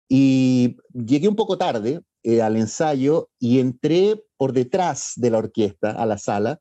y 0.09 0.77
llegué 0.93 1.27
un 1.27 1.35
poco 1.35 1.57
tarde 1.57 2.01
eh, 2.23 2.41
al 2.41 2.55
ensayo 2.55 3.29
y 3.39 3.59
entré 3.59 4.23
por 4.37 4.53
detrás 4.53 5.13
de 5.15 5.29
la 5.29 5.37
orquesta 5.39 5.91
a 5.91 6.05
la 6.05 6.17
sala 6.17 6.59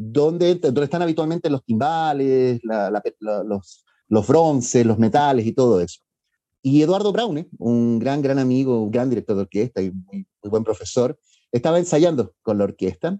donde, 0.00 0.54
donde 0.54 0.84
están 0.84 1.02
habitualmente 1.02 1.50
los 1.50 1.64
timbales, 1.64 2.60
los, 2.62 3.84
los 4.08 4.26
bronces, 4.26 4.86
los 4.86 4.98
metales 4.98 5.44
y 5.44 5.52
todo 5.52 5.80
eso. 5.80 6.00
Y 6.62 6.82
Eduardo 6.82 7.12
Braune, 7.12 7.48
un 7.58 7.98
gran, 7.98 8.22
gran 8.22 8.38
amigo, 8.38 8.80
un 8.82 8.92
gran 8.92 9.10
director 9.10 9.34
de 9.34 9.42
orquesta 9.42 9.82
y 9.82 9.90
muy, 9.90 10.26
muy 10.42 10.50
buen 10.50 10.62
profesor, 10.62 11.18
estaba 11.50 11.78
ensayando 11.78 12.32
con 12.42 12.58
la 12.58 12.64
orquesta. 12.64 13.18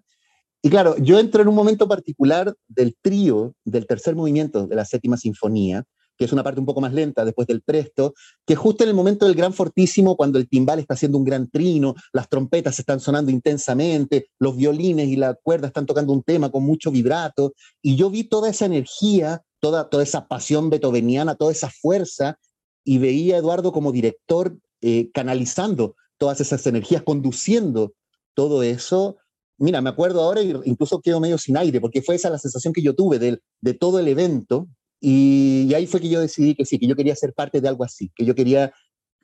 Y 0.63 0.71
claro, 0.71 0.97
yo 0.99 1.19
entro 1.19 1.43
en 1.43 1.49
un 1.49 1.55
momento 1.55 1.89
particular 1.89 2.55
del 2.69 2.97
trío 3.01 3.55
del 3.65 3.87
tercer 3.87 4.15
movimiento 4.15 4.67
de 4.67 4.77
la 4.77 4.85
séptima 4.85 5.17
sinfonía, 5.17 5.85
que 6.19 6.25
es 6.25 6.33
una 6.33 6.43
parte 6.43 6.59
un 6.61 6.67
poco 6.67 6.81
más 6.81 6.93
lenta 6.93 7.25
después 7.25 7.47
del 7.47 7.63
presto, 7.63 8.13
que 8.45 8.57
justo 8.57 8.83
en 8.83 8.91
el 8.91 8.97
momento 8.97 9.25
del 9.25 9.37
gran 9.37 9.55
fortísimo, 9.55 10.17
cuando 10.17 10.39
el 10.39 10.49
timbal 10.49 10.81
está 10.81 10.95
haciendo 10.95 11.17
un 11.17 11.25
gran 11.25 11.49
trino, 11.49 11.95
las 12.13 12.29
trompetas 12.29 12.79
están 12.79 12.99
sonando 12.99 13.31
intensamente, 13.31 14.27
los 14.39 14.57
violines 14.57 15.09
y 15.09 15.17
la 15.17 15.35
cuerda 15.35 15.69
están 15.69 15.87
tocando 15.87 16.13
un 16.13 16.25
tema 16.25 16.51
con 16.51 16.65
mucho 16.65 16.91
vibrato, 16.91 17.55
y 17.81 17.97
yo 17.97 18.11
vi 18.11 18.25
toda 18.25 18.51
esa 18.51 18.67
energía, 18.67 19.43
toda, 19.61 19.89
toda 19.89 20.03
esa 20.03 20.27
pasión 20.27 20.69
beethoveniana, 20.69 21.37
toda 21.37 21.53
esa 21.53 21.71
fuerza, 21.71 22.37
y 22.85 22.99
veía 22.99 23.37
a 23.37 23.39
Eduardo 23.39 23.71
como 23.71 23.93
director 23.93 24.57
eh, 24.81 25.11
canalizando 25.13 25.95
todas 26.17 26.41
esas 26.41 26.67
energías, 26.67 27.03
conduciendo 27.03 27.93
todo 28.35 28.63
eso. 28.63 29.19
Mira, 29.57 29.81
me 29.81 29.91
acuerdo 29.91 30.23
ahora, 30.23 30.41
incluso 30.65 31.01
quedo 31.01 31.21
medio 31.21 31.39
sin 31.39 31.57
aire, 31.57 31.81
porque 31.81 32.03
fue 32.03 32.15
esa 32.15 32.31
la 32.31 32.39
sensación 32.39 32.73
que 32.73 32.83
yo 32.83 32.95
tuve 32.95 33.19
de, 33.19 33.41
de 33.61 33.75
todo 33.75 33.99
el 33.99 34.09
evento, 34.09 34.69
y, 35.01 35.73
ahí 35.75 35.87
fue 35.87 36.01
que 36.01 36.09
yo 36.09 36.21
decidí 36.21 36.55
que 36.55 36.65
sí, 36.65 36.79
que 36.79 36.87
yo 36.87 36.97
quería 36.97 37.15
ser 37.15 37.33
parte 37.33 37.61
de 37.61 37.69
algo 37.69 37.85
así, 37.85 38.11
que 38.15 38.25
yo 38.25 38.35
quería 38.35 38.73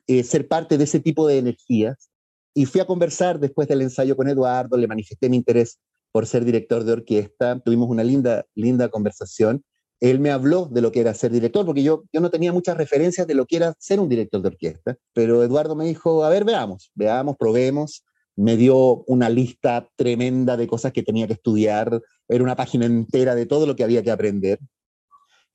eh, 0.07 0.23
ser 0.23 0.47
parte 0.47 0.77
de 0.77 0.85
ese 0.85 0.99
tipo 0.99 1.27
de 1.27 1.37
energías. 1.37 2.09
Y 2.53 2.65
fui 2.65 2.79
a 2.79 2.85
conversar 2.85 3.39
después 3.39 3.67
del 3.67 3.81
ensayo 3.81 4.15
con 4.15 4.29
Eduardo, 4.29 4.77
le 4.77 4.87
manifesté 4.87 5.29
mi 5.29 5.37
interés 5.37 5.79
por 6.13 6.25
ser 6.25 6.45
director 6.45 6.85
de 6.85 6.93
orquesta, 6.93 7.59
tuvimos 7.59 7.89
una 7.89 8.03
linda, 8.03 8.45
linda 8.55 8.87
conversación. 8.87 9.63
Él 9.99 10.19
me 10.19 10.31
habló 10.31 10.67
de 10.71 10.81
lo 10.81 10.91
que 10.91 11.01
era 11.01 11.13
ser 11.13 11.31
director, 11.31 11.65
porque 11.65 11.83
yo, 11.83 12.03
yo 12.13 12.21
no 12.21 12.29
tenía 12.29 12.53
muchas 12.53 12.77
referencias 12.77 13.27
de 13.27 13.33
lo 13.33 13.45
que 13.45 13.57
era 13.57 13.73
ser 13.79 13.99
un 13.99 14.07
director 14.07 14.41
de 14.41 14.47
orquesta, 14.47 14.97
pero 15.13 15.43
Eduardo 15.43 15.75
me 15.75 15.85
dijo, 15.85 16.23
a 16.23 16.29
ver, 16.29 16.45
veamos, 16.45 16.91
veamos, 16.95 17.35
probemos. 17.37 18.05
Me 18.37 18.57
dio 18.57 19.03
una 19.05 19.29
lista 19.29 19.89
tremenda 19.95 20.57
de 20.57 20.67
cosas 20.67 20.91
que 20.91 21.03
tenía 21.03 21.27
que 21.27 21.33
estudiar, 21.33 22.01
era 22.27 22.43
una 22.43 22.55
página 22.55 22.85
entera 22.85 23.33
de 23.33 23.45
todo 23.45 23.65
lo 23.65 23.75
que 23.75 23.83
había 23.83 24.03
que 24.03 24.11
aprender 24.11 24.59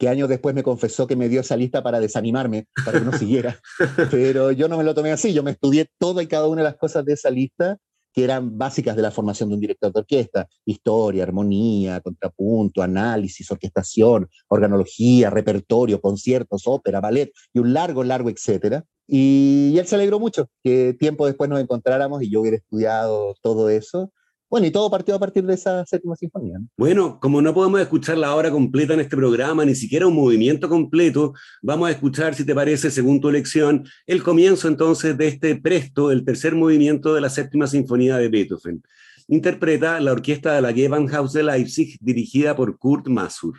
que 0.00 0.08
años 0.08 0.30
después 0.30 0.54
me 0.54 0.62
confesó 0.62 1.06
que 1.06 1.14
me 1.14 1.28
dio 1.28 1.42
esa 1.42 1.58
lista 1.58 1.82
para 1.82 2.00
desanimarme, 2.00 2.66
para 2.86 2.98
que 2.98 3.04
no 3.04 3.12
siguiera. 3.12 3.60
Pero 4.10 4.50
yo 4.50 4.66
no 4.66 4.78
me 4.78 4.82
lo 4.82 4.94
tomé 4.94 5.12
así, 5.12 5.34
yo 5.34 5.42
me 5.42 5.50
estudié 5.50 5.88
toda 5.98 6.22
y 6.22 6.26
cada 6.26 6.48
una 6.48 6.62
de 6.62 6.68
las 6.70 6.78
cosas 6.78 7.04
de 7.04 7.12
esa 7.12 7.28
lista 7.28 7.76
que 8.14 8.24
eran 8.24 8.56
básicas 8.56 8.96
de 8.96 9.02
la 9.02 9.10
formación 9.10 9.50
de 9.50 9.56
un 9.56 9.60
director 9.60 9.92
de 9.92 10.00
orquesta, 10.00 10.48
historia, 10.64 11.22
armonía, 11.22 12.00
contrapunto, 12.00 12.82
análisis, 12.82 13.50
orquestación, 13.50 14.26
organología, 14.48 15.28
repertorio, 15.28 16.00
conciertos, 16.00 16.62
ópera, 16.64 17.02
ballet 17.02 17.30
y 17.52 17.58
un 17.58 17.74
largo, 17.74 18.02
largo, 18.02 18.30
etcétera. 18.30 18.82
Y, 19.06 19.72
y 19.74 19.78
él 19.78 19.86
se 19.86 19.96
alegró 19.96 20.18
mucho 20.18 20.48
que 20.64 20.94
tiempo 20.94 21.26
después 21.26 21.50
nos 21.50 21.60
encontráramos 21.60 22.22
y 22.22 22.30
yo 22.30 22.40
hubiera 22.40 22.56
estudiado 22.56 23.34
todo 23.42 23.68
eso 23.68 24.10
bueno, 24.50 24.66
y 24.66 24.72
todo 24.72 24.90
partió 24.90 25.14
a 25.14 25.18
partir 25.18 25.44
de 25.44 25.54
esa 25.54 25.86
séptima 25.86 26.16
sinfonía. 26.16 26.58
Bueno, 26.76 27.20
como 27.20 27.40
no 27.40 27.54
podemos 27.54 27.80
escuchar 27.80 28.18
la 28.18 28.34
obra 28.34 28.50
completa 28.50 28.94
en 28.94 29.00
este 29.00 29.16
programa, 29.16 29.64
ni 29.64 29.76
siquiera 29.76 30.08
un 30.08 30.14
movimiento 30.14 30.68
completo, 30.68 31.34
vamos 31.62 31.88
a 31.88 31.92
escuchar, 31.92 32.34
si 32.34 32.44
te 32.44 32.54
parece, 32.54 32.90
según 32.90 33.20
tu 33.20 33.28
elección, 33.28 33.84
el 34.06 34.24
comienzo 34.24 34.66
entonces 34.66 35.16
de 35.16 35.28
este 35.28 35.54
presto, 35.54 36.10
el 36.10 36.24
tercer 36.24 36.56
movimiento 36.56 37.14
de 37.14 37.20
la 37.20 37.30
séptima 37.30 37.68
sinfonía 37.68 38.16
de 38.16 38.28
Beethoven. 38.28 38.82
Interpreta 39.28 40.00
la 40.00 40.10
orquesta 40.10 40.54
de 40.54 40.62
la 40.62 40.72
Gewandhaus 40.72 41.32
de 41.32 41.44
Leipzig, 41.44 41.96
dirigida 42.00 42.56
por 42.56 42.76
Kurt 42.76 43.06
Masur. 43.06 43.54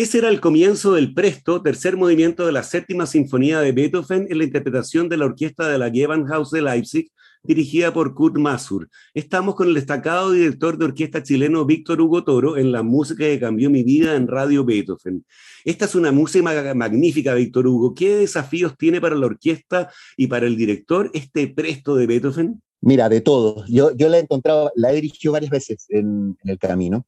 Ese 0.00 0.16
era 0.16 0.30
el 0.30 0.40
comienzo 0.40 0.94
del 0.94 1.12
Presto, 1.12 1.60
tercer 1.60 1.98
movimiento 1.98 2.46
de 2.46 2.52
la 2.52 2.62
séptima 2.62 3.04
sinfonía 3.04 3.60
de 3.60 3.72
Beethoven 3.72 4.28
en 4.30 4.38
la 4.38 4.44
interpretación 4.44 5.10
de 5.10 5.18
la 5.18 5.26
orquesta 5.26 5.68
de 5.68 5.76
la 5.76 5.90
Gewandhaus 5.90 6.50
de 6.50 6.62
Leipzig, 6.62 7.10
dirigida 7.42 7.92
por 7.92 8.14
Kurt 8.14 8.38
Masur. 8.38 8.88
Estamos 9.12 9.56
con 9.56 9.68
el 9.68 9.74
destacado 9.74 10.32
director 10.32 10.78
de 10.78 10.86
orquesta 10.86 11.22
chileno 11.22 11.66
Víctor 11.66 12.00
Hugo 12.00 12.24
Toro 12.24 12.56
en 12.56 12.72
la 12.72 12.82
música 12.82 13.24
que 13.24 13.38
cambió 13.38 13.68
mi 13.68 13.82
vida 13.82 14.16
en 14.16 14.26
Radio 14.26 14.64
Beethoven. 14.64 15.22
Esta 15.66 15.84
es 15.84 15.94
una 15.94 16.12
música 16.12 16.74
magnífica, 16.74 17.34
Víctor 17.34 17.66
Hugo. 17.66 17.92
¿Qué 17.92 18.16
desafíos 18.16 18.78
tiene 18.78 19.02
para 19.02 19.16
la 19.16 19.26
orquesta 19.26 19.90
y 20.16 20.28
para 20.28 20.46
el 20.46 20.56
director 20.56 21.10
este 21.12 21.46
Presto 21.48 21.94
de 21.94 22.06
Beethoven? 22.06 22.62
Mira, 22.80 23.10
de 23.10 23.20
todo. 23.20 23.66
Yo, 23.68 23.94
yo 23.94 24.08
la 24.08 24.16
he 24.16 24.20
encontrado, 24.20 24.72
la 24.76 24.92
he 24.92 24.94
dirigido 24.94 25.32
varias 25.32 25.50
veces 25.50 25.84
en, 25.90 26.38
en 26.42 26.50
el 26.50 26.58
camino. 26.58 27.04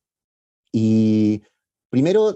Y 0.75 1.43
Primero, 1.93 2.35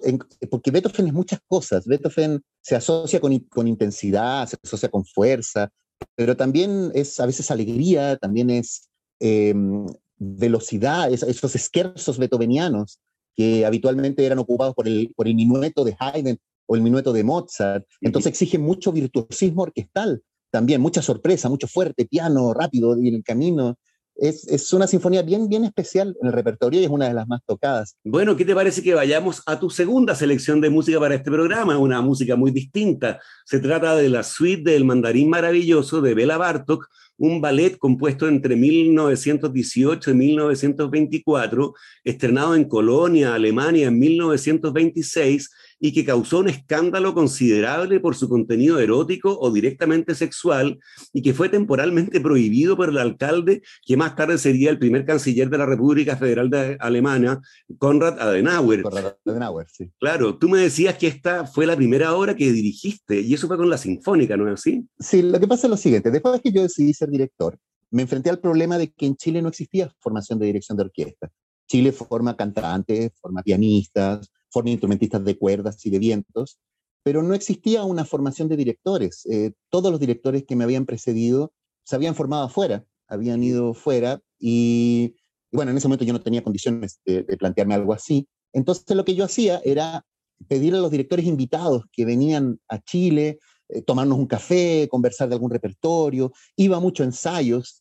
porque 0.50 0.70
Beethoven 0.70 1.06
es 1.06 1.14
muchas 1.14 1.40
cosas. 1.48 1.86
Beethoven 1.86 2.42
se 2.60 2.76
asocia 2.76 3.20
con, 3.20 3.38
con, 3.48 3.66
intensidad, 3.66 4.46
se 4.46 4.58
asocia 4.62 4.90
con 4.90 5.06
fuerza, 5.06 5.70
pero 6.14 6.36
también 6.36 6.92
es 6.94 7.18
a 7.20 7.24
veces 7.24 7.50
alegría, 7.50 8.18
también 8.18 8.50
es 8.50 8.90
em, 9.18 9.86
velocidad, 10.18 11.10
esos 11.10 11.54
esquerzos 11.54 12.18
beethovenianos 12.18 13.00
que 13.34 13.64
habitualmente 13.64 14.26
eran 14.26 14.40
ocupados 14.40 14.74
por 14.74 14.88
el, 14.88 15.10
por 15.16 15.26
el 15.26 15.34
minueto 15.34 15.84
de 15.84 15.96
Haydn 15.98 16.38
o 16.66 16.76
el 16.76 16.82
minueto 16.82 17.14
de 17.14 17.24
Mozart. 17.24 17.86
Entonces 18.02 18.32
exigen 18.32 18.60
mucho 18.60 18.92
virtuosismo 18.92 19.62
orquestal 19.62 20.22
también, 20.50 20.82
mucha 20.82 21.00
sorpresa, 21.00 21.48
mucho 21.48 21.66
fuerte, 21.66 22.04
piano, 22.04 22.52
rápido 22.52 22.92
en 22.92 23.06
el 23.06 23.24
camino 23.24 23.78
es, 24.18 24.72
una 24.72 24.86
sinfonía 24.86 25.22
bien, 25.22 25.48
bien 25.48 25.64
especial 25.64 26.16
en 26.20 26.28
el 26.28 26.32
repertorio 26.32 26.80
y 26.80 26.84
es 26.84 26.90
una 26.90 27.08
de 27.08 27.14
las 27.14 27.28
más 27.28 27.40
tocadas. 27.44 27.96
Bueno, 28.04 28.36
¿qué 28.36 28.44
te 28.44 28.54
parece 28.54 28.82
que 28.82 28.94
vayamos 28.94 29.42
a 29.46 29.58
tu 29.58 29.70
segunda 29.70 30.14
selección 30.14 30.60
de 30.60 30.70
música 30.70 30.98
para 30.98 31.14
este 31.14 31.30
programa? 31.30 31.78
Una 31.78 32.00
música 32.00 32.36
muy 32.36 32.50
distinta. 32.50 33.20
Se 33.44 33.60
trata 33.60 33.96
de 33.96 34.08
la 34.08 34.22
suite 34.22 34.70
del 34.70 34.84
Mandarín 34.84 35.28
Maravilloso 35.28 36.00
de 36.00 36.14
Bela 36.14 36.38
Bartok, 36.38 36.86
un 37.18 37.40
ballet 37.40 37.78
compuesto 37.78 38.28
entre 38.28 38.56
1918 38.56 40.10
y 40.10 40.14
1924, 40.14 41.74
estrenado 42.04 42.54
en 42.54 42.64
Colonia, 42.64 43.34
Alemania, 43.34 43.88
en 43.88 43.98
1926 43.98 45.50
y 45.78 45.92
que 45.92 46.04
causó 46.04 46.38
un 46.38 46.48
escándalo 46.48 47.14
considerable 47.14 48.00
por 48.00 48.16
su 48.16 48.28
contenido 48.28 48.78
erótico 48.78 49.38
o 49.38 49.50
directamente 49.50 50.14
sexual 50.14 50.78
y 51.12 51.22
que 51.22 51.34
fue 51.34 51.48
temporalmente 51.48 52.20
prohibido 52.20 52.76
por 52.76 52.88
el 52.88 52.98
alcalde, 52.98 53.62
que 53.84 53.96
más 53.96 54.16
tarde 54.16 54.38
sería 54.38 54.70
el 54.70 54.78
primer 54.78 55.04
canciller 55.04 55.50
de 55.50 55.58
la 55.58 55.66
República 55.66 56.16
Federal 56.16 56.48
de 56.50 56.76
Alemania, 56.80 57.40
Konrad 57.78 58.18
Adenauer. 58.18 58.82
Konrad 58.82 59.16
Adenauer, 59.26 59.66
sí. 59.70 59.90
Claro, 59.98 60.36
tú 60.38 60.48
me 60.48 60.60
decías 60.60 60.96
que 60.96 61.08
esta 61.08 61.46
fue 61.46 61.66
la 61.66 61.76
primera 61.76 62.14
obra 62.14 62.34
que 62.34 62.50
dirigiste 62.52 63.20
y 63.20 63.34
eso 63.34 63.46
fue 63.46 63.56
con 63.56 63.68
la 63.68 63.78
Sinfónica, 63.78 64.36
¿no 64.36 64.48
es 64.48 64.54
así? 64.60 64.86
Sí, 64.98 65.22
lo 65.22 65.38
que 65.38 65.46
pasa 65.46 65.66
es 65.66 65.70
lo 65.70 65.76
siguiente, 65.76 66.10
después 66.10 66.34
de 66.34 66.40
que 66.40 66.52
yo 66.52 66.62
decidí 66.62 66.94
ser 66.94 67.05
director, 67.10 67.58
me 67.90 68.02
enfrenté 68.02 68.30
al 68.30 68.40
problema 68.40 68.78
de 68.78 68.92
que 68.92 69.06
en 69.06 69.16
Chile 69.16 69.42
no 69.42 69.48
existía 69.48 69.92
formación 70.00 70.38
de 70.38 70.46
dirección 70.46 70.76
de 70.76 70.84
orquesta. 70.84 71.30
Chile 71.68 71.92
forma 71.92 72.36
cantantes, 72.36 73.12
forma 73.20 73.42
pianistas, 73.42 74.30
forma 74.50 74.70
instrumentistas 74.70 75.24
de 75.24 75.38
cuerdas 75.38 75.84
y 75.84 75.90
de 75.90 75.98
vientos, 75.98 76.58
pero 77.02 77.22
no 77.22 77.34
existía 77.34 77.84
una 77.84 78.04
formación 78.04 78.48
de 78.48 78.56
directores. 78.56 79.26
Eh, 79.26 79.52
todos 79.70 79.90
los 79.90 80.00
directores 80.00 80.44
que 80.44 80.56
me 80.56 80.64
habían 80.64 80.86
precedido 80.86 81.52
se 81.84 81.94
habían 81.94 82.14
formado 82.14 82.44
afuera, 82.44 82.84
habían 83.06 83.42
ido 83.42 83.74
fuera 83.74 84.20
y, 84.38 85.14
bueno, 85.52 85.70
en 85.70 85.76
ese 85.76 85.86
momento 85.86 86.04
yo 86.04 86.12
no 86.12 86.20
tenía 86.20 86.42
condiciones 86.42 87.00
de, 87.04 87.22
plantearme 87.36 87.74
algo 87.74 87.92
así. 87.92 88.28
Entonces 88.52 88.96
lo 88.96 89.04
que 89.04 89.14
yo 89.14 89.24
hacía 89.24 89.60
era 89.64 90.04
pedir 90.48 90.74
a 90.74 90.78
los 90.78 90.90
directores 90.90 91.26
invitados 91.26 91.84
que 91.92 92.04
venían 92.04 92.60
a 92.68 92.80
Chile, 92.80 93.38
eh, 93.68 93.82
tomarnos 93.82 94.18
un 94.18 94.26
café, 94.26 94.88
conversar 94.90 95.28
de 95.28 95.34
algún 95.34 95.50
repertorio. 95.50 96.32
Iba 96.56 96.80
mucho 96.80 97.02
a 97.02 97.06
ensayos 97.06 97.80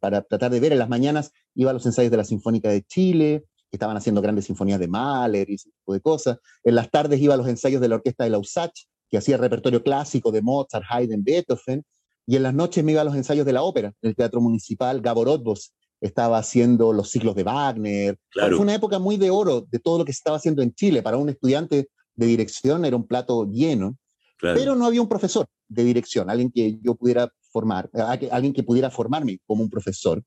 para 0.00 0.22
tratar 0.22 0.50
de 0.50 0.60
ver 0.60 0.72
en 0.72 0.78
las 0.78 0.88
mañanas, 0.88 1.32
iba 1.54 1.70
a 1.70 1.74
los 1.74 1.86
ensayos 1.86 2.10
de 2.10 2.16
la 2.16 2.24
Sinfónica 2.24 2.70
de 2.70 2.82
Chile, 2.82 3.44
que 3.70 3.76
estaban 3.76 3.96
haciendo 3.96 4.22
grandes 4.22 4.46
sinfonías 4.46 4.80
de 4.80 4.88
Mahler 4.88 5.50
y 5.50 5.54
ese 5.54 5.70
tipo 5.70 5.92
de 5.92 6.00
cosas. 6.00 6.38
En 6.64 6.74
las 6.74 6.90
tardes 6.90 7.20
iba 7.20 7.34
a 7.34 7.36
los 7.36 7.48
ensayos 7.48 7.80
de 7.80 7.88
la 7.88 7.96
orquesta 7.96 8.24
de 8.24 8.30
Lausach, 8.30 8.72
que 9.08 9.18
hacía 9.18 9.36
repertorio 9.36 9.82
clásico 9.82 10.32
de 10.32 10.42
Mozart, 10.42 10.84
Haydn, 10.88 11.22
Beethoven, 11.22 11.84
y 12.26 12.36
en 12.36 12.42
las 12.42 12.54
noches 12.54 12.82
me 12.82 12.92
iba 12.92 13.02
a 13.02 13.04
los 13.04 13.14
ensayos 13.14 13.46
de 13.46 13.52
la 13.52 13.62
ópera, 13.62 13.92
en 14.02 14.08
el 14.08 14.16
Teatro 14.16 14.40
Municipal, 14.40 15.00
Gabor 15.00 15.28
Ottbos 15.28 15.72
estaba 16.00 16.38
haciendo 16.38 16.92
los 16.92 17.10
ciclos 17.10 17.34
de 17.34 17.42
Wagner. 17.42 18.18
Fue 18.32 18.58
una 18.58 18.74
época 18.74 18.98
muy 18.98 19.16
de 19.16 19.30
oro 19.30 19.62
de 19.62 19.78
todo 19.78 19.98
lo 19.98 20.04
que 20.04 20.12
se 20.12 20.18
estaba 20.18 20.36
haciendo 20.36 20.62
en 20.62 20.74
Chile. 20.74 21.02
Para 21.02 21.16
un 21.16 21.28
estudiante 21.28 21.88
de 22.14 22.26
dirección 22.26 22.84
era 22.84 22.96
un 22.96 23.06
plato 23.06 23.46
lleno, 23.50 23.96
pero 24.40 24.74
no 24.74 24.86
había 24.86 25.02
un 25.02 25.08
profesor 25.08 25.46
de 25.68 25.84
dirección, 25.84 26.30
alguien 26.30 26.50
que 26.50 26.78
yo 26.82 26.94
pudiera 26.94 27.30
formar, 27.50 27.90
alguien 28.30 28.52
que 28.52 28.62
pudiera 28.62 28.90
formarme 28.90 29.38
como 29.46 29.62
un 29.62 29.70
profesor. 29.70 30.22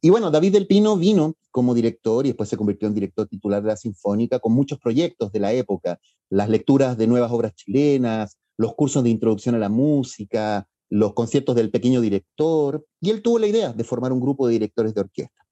Y 0.00 0.10
bueno, 0.10 0.30
David 0.30 0.52
del 0.52 0.66
Pino 0.66 0.96
vino 0.96 1.34
como 1.50 1.74
director 1.74 2.26
y 2.26 2.30
después 2.30 2.48
se 2.48 2.56
convirtió 2.56 2.86
en 2.88 2.94
director 2.94 3.26
titular 3.26 3.62
de 3.62 3.68
la 3.68 3.76
Sinfónica 3.76 4.38
con 4.38 4.52
muchos 4.52 4.78
proyectos 4.78 5.32
de 5.32 5.40
la 5.40 5.52
época, 5.52 5.98
las 6.28 6.48
lecturas 6.48 6.96
de 6.96 7.06
nuevas 7.06 7.32
obras 7.32 7.54
chilenas, 7.54 8.38
los 8.56 8.74
cursos 8.74 9.02
de 9.02 9.10
introducción 9.10 9.54
a 9.54 9.58
la 9.58 9.68
música, 9.68 10.66
los 10.88 11.14
conciertos 11.14 11.56
del 11.56 11.70
pequeño 11.70 12.00
director, 12.00 12.84
y 13.00 13.10
él 13.10 13.22
tuvo 13.22 13.38
la 13.38 13.46
idea 13.46 13.72
de 13.72 13.84
formar 13.84 14.12
un 14.12 14.20
grupo 14.20 14.46
de 14.46 14.54
directores 14.54 14.94
de 14.94 15.00
orquesta. 15.00 15.46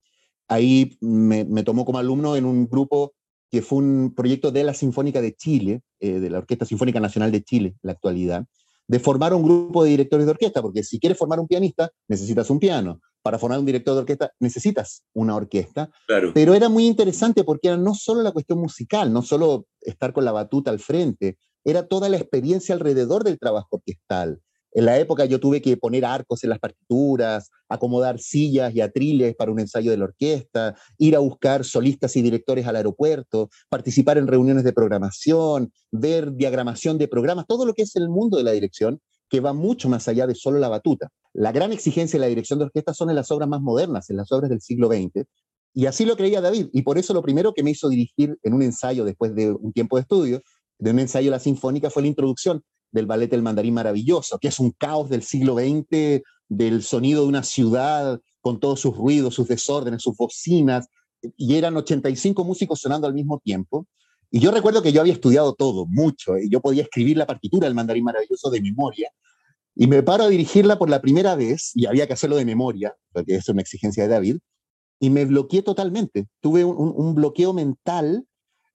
Ahí 0.48 0.96
me, 1.00 1.44
tomó 1.62 1.84
como 1.84 1.98
alumno 1.98 2.36
en 2.36 2.44
un 2.44 2.66
grupo 2.68 3.14
que 3.50 3.62
fue 3.62 3.78
un 3.78 4.14
proyecto 4.14 4.50
de 4.50 4.64
la 4.64 4.74
Sinfónica 4.74 5.20
de 5.20 5.34
Chile, 5.34 5.82
eh, 6.00 6.20
de 6.20 6.30
la 6.30 6.38
Orquesta 6.38 6.64
Sinfónica 6.64 7.00
Nacional 7.00 7.30
de 7.32 7.42
Chile, 7.42 7.68
en 7.68 7.80
la 7.82 7.92
actualidad, 7.92 8.44
de 8.86 8.98
formar 8.98 9.32
un 9.32 9.42
grupo 9.42 9.84
de 9.84 9.90
directores 9.90 10.26
de 10.26 10.32
orquesta, 10.32 10.60
porque 10.60 10.82
si 10.82 10.98
quieres 10.98 11.18
formar 11.18 11.40
un 11.40 11.48
pianista, 11.48 11.90
necesitas 12.08 12.50
un 12.50 12.58
piano 12.58 13.00
para 13.24 13.38
formar 13.38 13.58
un 13.58 13.64
director 13.64 13.94
de 13.94 14.00
orquesta 14.00 14.32
necesitas 14.38 15.02
una 15.14 15.34
orquesta. 15.34 15.90
Pero 16.34 16.54
era 16.54 16.68
muy 16.68 16.86
interesante 16.86 17.42
porque 17.42 17.68
era 17.68 17.78
no 17.78 17.94
solo 17.94 18.22
la 18.22 18.32
cuestión 18.32 18.58
musical, 18.58 19.10
no 19.10 19.22
solo 19.22 19.66
estar 19.80 20.12
con 20.12 20.26
la 20.26 20.32
batuta 20.32 20.70
al 20.70 20.78
frente, 20.78 21.38
era 21.64 21.88
toda 21.88 22.10
la 22.10 22.18
experiencia 22.18 22.74
alrededor 22.74 23.24
del 23.24 23.38
trabajo 23.38 23.68
orquestal. 23.76 24.42
En 24.74 24.86
la 24.86 24.98
época 24.98 25.24
yo 25.24 25.38
tuve 25.38 25.62
que 25.62 25.76
poner 25.76 26.04
arcos 26.04 26.42
en 26.42 26.50
las 26.50 26.58
partituras, 26.58 27.50
acomodar 27.68 28.18
sillas 28.18 28.74
y 28.74 28.80
atriles 28.80 29.36
para 29.36 29.52
un 29.52 29.60
ensayo 29.60 29.92
de 29.92 29.96
la 29.96 30.04
orquesta, 30.04 30.74
ir 30.98 31.14
a 31.14 31.20
buscar 31.20 31.64
solistas 31.64 32.16
y 32.16 32.22
directores 32.22 32.66
al 32.66 32.74
aeropuerto, 32.74 33.50
participar 33.68 34.18
en 34.18 34.26
reuniones 34.26 34.64
de 34.64 34.72
programación, 34.72 35.72
ver 35.92 36.32
diagramación 36.32 36.98
de 36.98 37.06
programas, 37.06 37.46
todo 37.46 37.64
lo 37.64 37.72
que 37.72 37.82
es 37.82 37.94
el 37.94 38.08
mundo 38.08 38.36
de 38.36 38.42
la 38.42 38.50
dirección 38.50 39.00
que 39.30 39.40
va 39.40 39.52
mucho 39.52 39.88
más 39.88 40.08
allá 40.08 40.26
de 40.26 40.34
solo 40.34 40.58
la 40.58 40.68
batuta. 40.68 41.08
La 41.32 41.52
gran 41.52 41.72
exigencia 41.72 42.18
de 42.18 42.26
la 42.26 42.28
dirección 42.28 42.58
de 42.58 42.66
orquesta 42.66 42.92
son 42.94 43.10
en 43.10 43.16
las 43.16 43.30
obras 43.30 43.48
más 43.48 43.60
modernas, 43.60 44.10
en 44.10 44.16
las 44.16 44.30
obras 44.32 44.50
del 44.50 44.60
siglo 44.60 44.88
XX, 44.88 45.24
y 45.72 45.86
así 45.86 46.04
lo 46.04 46.16
creía 46.16 46.40
David, 46.40 46.68
y 46.72 46.82
por 46.82 46.98
eso 46.98 47.12
lo 47.14 47.22
primero 47.22 47.52
que 47.52 47.64
me 47.64 47.70
hizo 47.72 47.88
dirigir 47.88 48.38
en 48.42 48.54
un 48.54 48.62
ensayo 48.62 49.04
después 49.04 49.34
de 49.34 49.50
un 49.52 49.72
tiempo 49.72 49.96
de 49.96 50.02
estudio, 50.02 50.42
de 50.78 50.90
un 50.90 51.00
ensayo 51.00 51.26
de 51.26 51.30
la 51.32 51.40
sinfónica, 51.40 51.90
fue 51.90 52.02
la 52.02 52.08
introducción 52.08 52.62
del 52.94 53.06
ballet 53.06 53.32
El 53.32 53.42
Mandarín 53.42 53.74
Maravilloso, 53.74 54.38
que 54.38 54.48
es 54.48 54.58
un 54.60 54.70
caos 54.70 55.10
del 55.10 55.22
siglo 55.22 55.56
XX, 55.56 56.22
del 56.48 56.82
sonido 56.82 57.22
de 57.22 57.28
una 57.28 57.42
ciudad 57.42 58.20
con 58.40 58.60
todos 58.60 58.80
sus 58.80 58.96
ruidos, 58.96 59.34
sus 59.34 59.48
desórdenes, 59.48 60.02
sus 60.02 60.16
bocinas, 60.16 60.86
y 61.36 61.56
eran 61.56 61.76
85 61.76 62.44
músicos 62.44 62.80
sonando 62.80 63.06
al 63.06 63.14
mismo 63.14 63.40
tiempo. 63.40 63.86
Y 64.30 64.40
yo 64.40 64.50
recuerdo 64.50 64.82
que 64.82 64.92
yo 64.92 65.00
había 65.00 65.12
estudiado 65.12 65.54
todo, 65.54 65.86
mucho, 65.86 66.38
y 66.38 66.48
yo 66.48 66.60
podía 66.60 66.82
escribir 66.82 67.16
la 67.16 67.26
partitura 67.26 67.66
del 67.66 67.74
Mandarín 67.74 68.04
Maravilloso 68.04 68.50
de 68.50 68.60
memoria, 68.60 69.10
y 69.74 69.88
me 69.88 70.02
paro 70.02 70.24
a 70.24 70.28
dirigirla 70.28 70.78
por 70.78 70.88
la 70.88 71.00
primera 71.00 71.34
vez, 71.34 71.72
y 71.74 71.86
había 71.86 72.06
que 72.06 72.12
hacerlo 72.12 72.36
de 72.36 72.44
memoria, 72.44 72.94
porque 73.12 73.34
es 73.36 73.48
una 73.48 73.60
exigencia 73.60 74.04
de 74.04 74.08
David, 74.08 74.38
y 75.00 75.10
me 75.10 75.24
bloqueé 75.24 75.62
totalmente. 75.62 76.28
Tuve 76.40 76.64
un, 76.64 77.14
bloqueo 77.14 77.52
mental. 77.52 78.24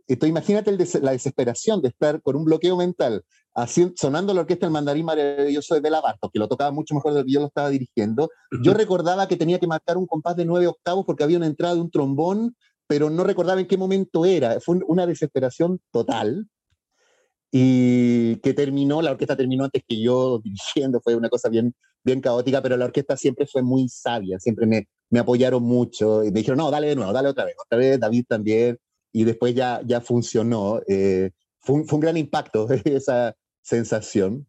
Entonces, 0.10 0.32
imagínate 0.32 1.00
la 1.01 1.12
desesperación 1.12 1.82
de 1.84 1.89
estar 1.89 2.20
con 2.24 2.36
un 2.36 2.44
bloqueo 2.44 2.75
mental, 2.75 3.24
así, 3.54 3.94
sonando 3.96 4.34
la 4.34 4.42
orquesta 4.42 4.66
del 4.66 4.74
mandarín 4.74 5.06
maravilloso 5.06 5.75
de 5.75 5.82
Bela 5.82 6.01
Bartok, 6.01 6.34
que 6.34 6.39
lo 6.39 6.48
tocaba 6.48 6.72
mucho 6.72 6.96
mejor 6.96 7.13
de 7.13 7.20
lo 7.20 7.25
que 7.25 7.32
yo 7.32 7.39
lo 7.39 7.46
estaba 7.46 7.70
dirigiendo. 7.70 8.28
Yo 8.63 8.74
recordaba 8.74 9.28
que 9.28 9.38
tenía 9.38 9.60
que 9.60 9.68
marcar 9.68 9.98
un 9.98 10.08
compás 10.08 10.36
de 10.36 10.46
nueve 10.46 10.66
octavos 10.66 11.06
porque 11.06 11.24
había 11.24 11.38
una 11.38 11.46
entrada 11.46 11.75
de 11.75 11.82
un 11.82 11.92
trombón, 11.92 12.56
pero 12.88 13.12
no 13.12 13.24
recordaba 13.24 13.62
en 13.62 13.68
qué 13.68 13.78
momento 13.78 14.25
era. 14.25 14.60
Fue 14.60 14.80
una 14.88 15.06
desesperación 15.06 15.80
total 15.92 16.48
y 17.51 18.38
que 18.38 18.56
terminó, 18.56 19.04
la 19.04 19.12
orquesta 19.12 19.36
terminó 19.36 19.66
antes 19.66 19.84
que 19.88 20.01
yo 20.01 20.39
dirigiendo, 20.39 21.01
fue 21.01 21.16
una 21.16 21.30
cosa 21.30 21.50
bien, 21.50 21.75
bien 22.04 22.20
caótica, 22.20 22.63
pero 22.63 22.78
la 22.78 22.86
orquesta 22.86 23.16
siempre 23.16 23.46
fue 23.46 23.62
muy 23.62 23.88
sabia, 23.89 24.39
siempre 24.39 24.66
me, 24.66 24.88
me 25.12 25.20
apoyaron 25.20 25.62
mucho 25.62 26.24
y 26.24 26.32
me 26.32 26.39
dijeron, 26.39 26.58
no, 26.58 26.72
dale 26.72 26.88
de 26.88 26.96
nuevo, 26.96 27.13
dale 27.13 27.30
otra 27.30 27.46
vez, 27.46 27.56
otra 27.63 27.78
vez, 27.78 28.00
David 28.00 28.25
también, 28.28 28.78
y 29.12 29.24
después 29.24 29.56
ya, 29.56 29.82
ya 29.86 30.01
funcionó. 30.01 30.82
Eh, 30.88 31.32
fue, 31.60 31.75
un, 31.75 31.88
fue, 31.88 31.98
un, 31.98 32.01
gran 32.01 32.18
impacto 32.18 32.68
esa 32.86 33.36
sensación. 33.62 34.48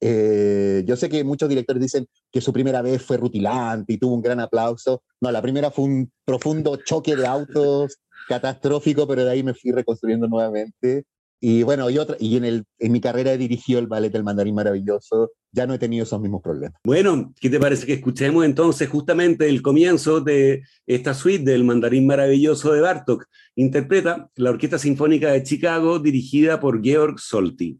Eh, 0.00 0.82
yo 0.86 0.96
sé 0.96 1.08
que 1.08 1.24
muchos 1.24 1.48
directores 1.48 1.82
dicen 1.82 2.06
que 2.30 2.40
su 2.40 2.52
primera 2.52 2.82
vez 2.82 3.02
fue 3.02 3.16
rutilante 3.16 3.94
y 3.94 3.98
tuvo 3.98 4.14
un 4.14 4.22
gran 4.22 4.40
aplauso. 4.40 5.02
No, 5.20 5.30
la 5.30 5.42
primera 5.42 5.70
fue 5.70 5.84
un 5.86 6.12
profundo 6.24 6.76
choque 6.76 7.16
de 7.16 7.26
autos 7.26 7.98
catastrófico, 8.28 9.06
pero 9.06 9.24
de 9.24 9.30
ahí 9.30 9.42
me 9.42 9.54
fui 9.54 9.70
reconstruyendo 9.72 10.26
nuevamente 10.26 11.04
Y 11.40 11.62
bueno, 11.62 11.90
y, 11.90 11.98
otra, 11.98 12.16
y 12.18 12.36
en, 12.36 12.44
el, 12.44 12.64
en 12.78 12.92
mi 12.92 13.00
carrera 13.00 13.32
he 13.32 13.38
dirigido 13.38 13.78
el 13.78 13.86
ballet 13.86 14.10
del 14.10 14.24
mandarín 14.24 14.54
maravilloso, 14.54 15.32
ya 15.52 15.66
no 15.66 15.74
he 15.74 15.78
tenido 15.78 16.04
esos 16.04 16.20
mismos 16.20 16.42
problemas. 16.42 16.80
Bueno, 16.84 17.34
¿qué 17.40 17.50
te 17.50 17.60
parece 17.60 17.86
que 17.86 17.94
escuchemos 17.94 18.44
entonces 18.44 18.88
justamente 18.88 19.48
el 19.48 19.62
comienzo 19.62 20.20
de 20.20 20.62
esta 20.86 21.14
suite 21.14 21.50
del 21.50 21.64
mandarín 21.64 22.06
maravilloso 22.06 22.72
de 22.72 22.80
Bartok? 22.80 23.26
Interpreta 23.54 24.30
la 24.36 24.50
Orquesta 24.50 24.78
Sinfónica 24.78 25.32
de 25.32 25.42
Chicago 25.42 25.98
dirigida 25.98 26.58
por 26.58 26.82
Georg 26.82 27.18
Solti. 27.18 27.78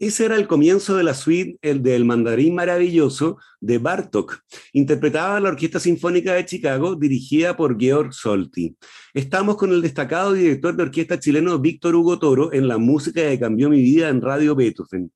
Ese 0.00 0.24
era 0.24 0.36
el 0.36 0.46
comienzo 0.46 0.96
de 0.96 1.04
la 1.04 1.12
suite 1.12 1.58
el 1.60 1.82
del 1.82 2.06
Mandarín 2.06 2.54
Maravilloso 2.54 3.36
de 3.60 3.76
Bartok, 3.76 4.38
interpretada 4.72 5.38
la 5.40 5.50
Orquesta 5.50 5.78
Sinfónica 5.78 6.32
de 6.32 6.46
Chicago, 6.46 6.94
dirigida 6.94 7.54
por 7.54 7.78
Georg 7.78 8.14
Solti. 8.14 8.74
Estamos 9.12 9.58
con 9.58 9.72
el 9.72 9.82
destacado 9.82 10.32
director 10.32 10.74
de 10.74 10.84
orquesta 10.84 11.20
chileno 11.20 11.58
Víctor 11.58 11.96
Hugo 11.96 12.18
Toro 12.18 12.50
en 12.54 12.66
la 12.66 12.78
música 12.78 13.20
que 13.20 13.38
cambió 13.38 13.68
mi 13.68 13.82
vida 13.82 14.08
en 14.08 14.22
Radio 14.22 14.54
Beethoven. 14.54 15.12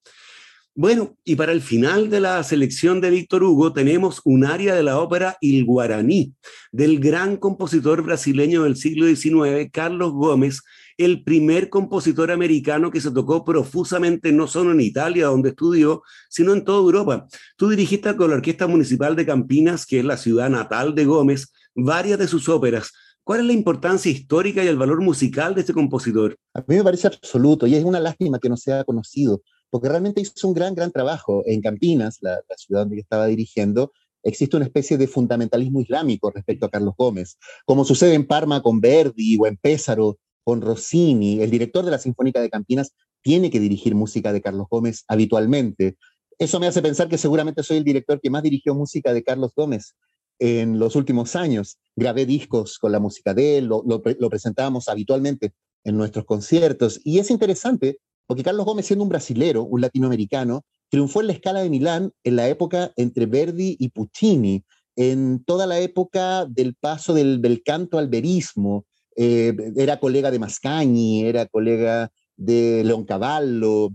Bueno, 0.75 1.17
y 1.25 1.37
para 1.37 1.53
el 1.53 1.63
final 1.63 2.11
de 2.11 2.21
la 2.21 2.43
selección 2.43 3.01
de 3.01 3.09
Víctor 3.09 3.43
Hugo 3.43 3.73
tenemos 3.73 4.21
un 4.25 4.45
área 4.45 4.75
de 4.75 4.83
la 4.83 4.99
ópera 4.99 5.39
Il 5.41 5.65
Guaraní, 5.65 6.35
del 6.73 7.01
gran 7.01 7.39
compositor 7.39 8.03
brasileño 8.03 8.65
del 8.65 8.77
siglo 8.77 9.07
XIX, 9.07 9.71
Carlos 9.73 10.13
Gómez, 10.13 10.61
el 10.97 11.25
primer 11.25 11.71
compositor 11.71 12.31
americano 12.31 12.91
que 12.91 13.01
se 13.01 13.11
tocó 13.11 13.45
profusamente 13.45 14.33
no 14.33 14.47
solo 14.47 14.73
en 14.73 14.81
Italia, 14.81 15.27
donde 15.27 15.51
estudió, 15.51 16.03
sino 16.29 16.53
en 16.53 16.65
toda 16.65 16.79
Europa. 16.79 17.27
Tú 17.57 17.69
dirigiste 17.69 18.15
con 18.17 18.31
la 18.31 18.37
Orquesta 18.37 18.67
Municipal 18.67 19.17
de 19.17 19.27
Campinas, 19.27 19.87
que 19.87 20.01
es 20.01 20.05
la 20.05 20.17
ciudad 20.17 20.51
natal 20.51 20.95
de 20.95 21.05
Gómez, 21.05 21.53
varias 21.75 22.19
de 22.19 22.29
sus 22.29 22.49
óperas. 22.49 22.93
¿Cuál 23.25 23.41
es 23.41 23.47
la 23.47 23.53
importancia 23.55 24.13
histórica 24.13 24.63
y 24.63 24.69
el 24.69 24.77
valor 24.77 25.01
musical 25.01 25.55
de 25.55 25.63
este 25.63 25.73
compositor? 25.73 26.37
A 26.53 26.61
mí 26.67 26.77
me 26.77 26.85
parece 26.85 27.07
absoluto 27.07 27.67
y 27.67 27.75
es 27.75 27.83
una 27.83 27.99
lástima 27.99 28.39
que 28.39 28.51
no 28.51 28.57
sea 28.57 28.85
conocido, 28.85 29.43
porque 29.71 29.89
realmente 29.89 30.21
hizo 30.21 30.47
un 30.47 30.55
gran, 30.55 30.75
gran 30.75 30.93
trabajo 30.93 31.43
en 31.47 31.63
Campinas, 31.63 32.19
la, 32.21 32.35
la 32.49 32.57
ciudad 32.57 32.83
donde 32.83 33.01
estaba 33.01 33.27
dirigiendo, 33.27 33.93
existe 34.25 34.57
una 34.57 34.67
especie 34.67 34.99
de 34.99 35.07
fundamentalismo 35.07 35.81
islámico 35.81 36.31
respecto 36.31 36.67
a 36.67 36.71
Carlos 36.71 36.95
Gómez, 36.97 37.39
como 37.65 37.85
sucede 37.85 38.15
en 38.15 38.27
Parma 38.27 38.63
con 38.63 38.81
Verdi 38.81 39.37
o 39.39 39.47
en 39.47 39.57
Pésaro 39.57 40.19
con 40.45 40.61
Rossini, 40.61 41.41
el 41.41 41.51
director 41.51 41.85
de 41.85 41.91
la 41.91 41.99
Sinfónica 41.99 42.41
de 42.41 42.51
Campinas, 42.51 42.93
tiene 43.23 43.51
que 43.51 43.61
dirigir 43.61 43.95
música 43.95 44.33
de 44.33 44.43
Carlos 44.43 44.67
Gómez 44.71 45.05
habitualmente. 45.09 45.97
Eso 46.39 46.61
me 46.61 46.67
hace 46.67 46.83
pensar 46.83 47.09
que 47.09 47.19
seguramente 47.19 47.63
soy 47.63 47.79
el 47.79 47.85
director 47.85 48.21
que 48.21 48.31
más 48.31 48.43
dirigió 48.43 48.75
música 48.75 49.13
de 49.13 49.23
Carlos 49.23 49.53
Gómez 49.57 49.95
en 50.39 50.79
los 50.79 50.95
últimos 50.97 51.35
años. 51.35 51.79
Grabé 51.97 52.27
discos 52.27 52.79
con 52.79 52.93
la 52.93 53.01
música 53.01 53.35
de 53.35 53.59
él, 53.59 53.67
lo, 53.67 53.83
lo 53.85 54.31
presentábamos 54.31 54.89
habitualmente 54.89 55.55
en 55.85 55.97
nuestros 55.97 56.25
conciertos. 56.25 57.01
Y 57.05 57.19
es 57.19 57.31
interesante 57.31 57.99
porque 58.27 58.43
Carlos 58.43 58.67
Gómez, 58.67 58.87
siendo 58.87 59.03
un 59.03 59.09
brasilero, 59.09 59.63
un 59.65 59.81
latinoamericano, 59.81 60.65
triunfó 60.89 61.21
en 61.21 61.29
la 61.29 61.33
escala 61.35 61.61
de 61.63 61.71
Milán 61.71 62.13
en 62.25 62.37
la 62.37 62.49
época 62.49 62.93
entre 62.97 63.27
Verdi 63.27 63.77
y 63.79 63.89
Puccini, 63.91 64.65
en 64.97 65.43
toda 65.45 65.67
la 65.67 65.79
época 65.81 66.47
del 66.47 66.75
paso 66.75 67.15
del, 67.15 67.43
del 67.43 67.63
canto 67.63 67.99
al 67.99 68.09
verismo, 68.09 68.87
eh, 69.17 69.55
era 69.77 70.01
colega 70.01 70.31
de 70.31 70.39
Mascagni, 70.39 71.25
era 71.25 71.47
colega 71.47 72.11
de 72.37 72.83
Leoncavallo, 72.85 73.91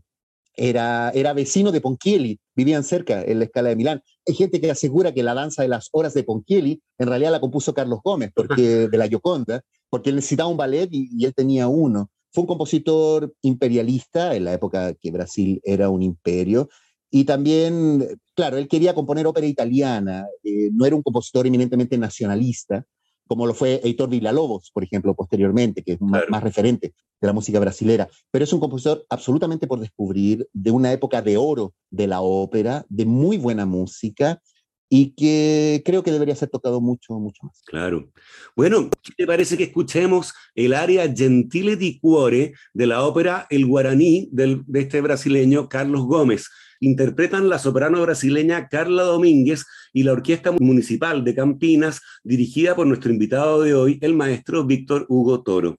era, 0.55 1.11
era 1.11 1.33
vecino 1.33 1.71
de 1.71 1.81
Ponchielli, 1.81 2.39
vivían 2.55 2.83
cerca 2.83 3.23
en 3.23 3.39
la 3.39 3.45
escala 3.45 3.69
de 3.69 3.75
Milán. 3.75 4.01
Hay 4.27 4.35
gente 4.35 4.59
que 4.59 4.71
asegura 4.71 5.13
que 5.13 5.23
la 5.23 5.33
danza 5.33 5.61
de 5.61 5.69
las 5.69 5.89
horas 5.91 6.13
de 6.13 6.23
Ponchielli 6.23 6.81
en 6.97 7.07
realidad 7.07 7.31
la 7.31 7.39
compuso 7.39 7.73
Carlos 7.73 7.99
Gómez, 8.03 8.31
porque, 8.33 8.87
de 8.87 8.97
la 8.97 9.07
Gioconda, 9.07 9.61
porque 9.89 10.09
él 10.09 10.17
necesitaba 10.17 10.49
un 10.49 10.57
ballet 10.57 10.89
y, 10.91 11.09
y 11.17 11.25
él 11.25 11.33
tenía 11.33 11.67
uno. 11.67 12.09
Fue 12.31 12.41
un 12.41 12.47
compositor 12.47 13.33
imperialista 13.41 14.35
en 14.35 14.45
la 14.45 14.53
época 14.53 14.93
que 14.93 15.11
Brasil 15.11 15.59
era 15.63 15.89
un 15.89 16.03
imperio, 16.03 16.69
y 17.11 17.23
también, 17.23 18.19
claro, 18.35 18.57
él 18.57 18.67
quería 18.67 18.93
componer 18.93 19.25
ópera 19.25 19.47
italiana, 19.47 20.27
eh, 20.43 20.69
no 20.71 20.85
era 20.85 20.95
un 20.95 21.01
compositor 21.01 21.47
eminentemente 21.47 21.97
nacionalista, 21.97 22.85
como 23.29 23.45
lo 23.45 23.53
fue 23.53 23.79
Heitor 23.83 24.09
Villalobos, 24.09 24.71
por 24.73 24.83
ejemplo, 24.83 25.13
posteriormente, 25.13 25.83
que 25.83 25.93
es 25.93 26.01
más, 26.01 26.43
referente 26.43 26.95
de 27.21 27.27
la 27.27 27.31
música 27.31 27.59
brasilera. 27.59 28.09
Pero 28.31 28.43
es 28.43 28.51
un 28.51 28.59
compositor 28.59 29.05
absolutamente 29.07 29.67
por 29.67 29.79
descubrir, 29.79 30.47
de 30.51 30.71
una 30.71 30.91
época 30.91 31.21
de 31.21 31.37
oro 31.37 31.75
de 31.91 32.07
la 32.07 32.21
ópera, 32.21 32.87
de 32.89 33.05
muy 33.05 33.37
buena 33.37 33.67
música, 33.67 34.41
y 34.89 35.11
que 35.11 35.83
creo 35.85 36.01
que 36.01 36.11
debería 36.11 36.35
ser 36.35 36.49
tocado 36.49 36.81
mucho, 36.81 37.13
mucho 37.19 37.43
más. 37.43 37.61
Claro. 37.67 38.09
Bueno, 38.55 38.89
¿qué 39.03 39.13
te 39.15 39.27
parece 39.27 39.57
que 39.57 39.65
escuchemos 39.65 40.33
el 40.55 40.73
área 40.73 41.13
Gentile 41.15 41.75
di 41.75 41.99
Cuore 41.99 42.53
de 42.73 42.87
la 42.87 43.03
ópera 43.03 43.45
El 43.51 43.67
Guaraní 43.67 44.27
del, 44.31 44.63
de 44.65 44.79
este 44.79 45.01
brasileño 45.01 45.69
Carlos 45.69 46.05
Gómez? 46.05 46.49
Interpretan 46.79 47.49
la 47.49 47.59
soprano 47.59 48.01
brasileña 48.01 48.67
Carla 48.67 49.03
Domínguez 49.03 49.65
y 49.93 50.03
la 50.03 50.13
Orquesta 50.13 50.51
Municipal 50.51 51.23
de 51.23 51.35
Campinas, 51.35 52.01
dirigida 52.23 52.75
por 52.75 52.87
nuestro 52.87 53.11
invitado 53.11 53.61
de 53.61 53.73
hoy, 53.73 53.97
el 54.01 54.15
maestro 54.15 54.65
Víctor 54.65 55.05
Hugo 55.09 55.43
Toro. 55.43 55.77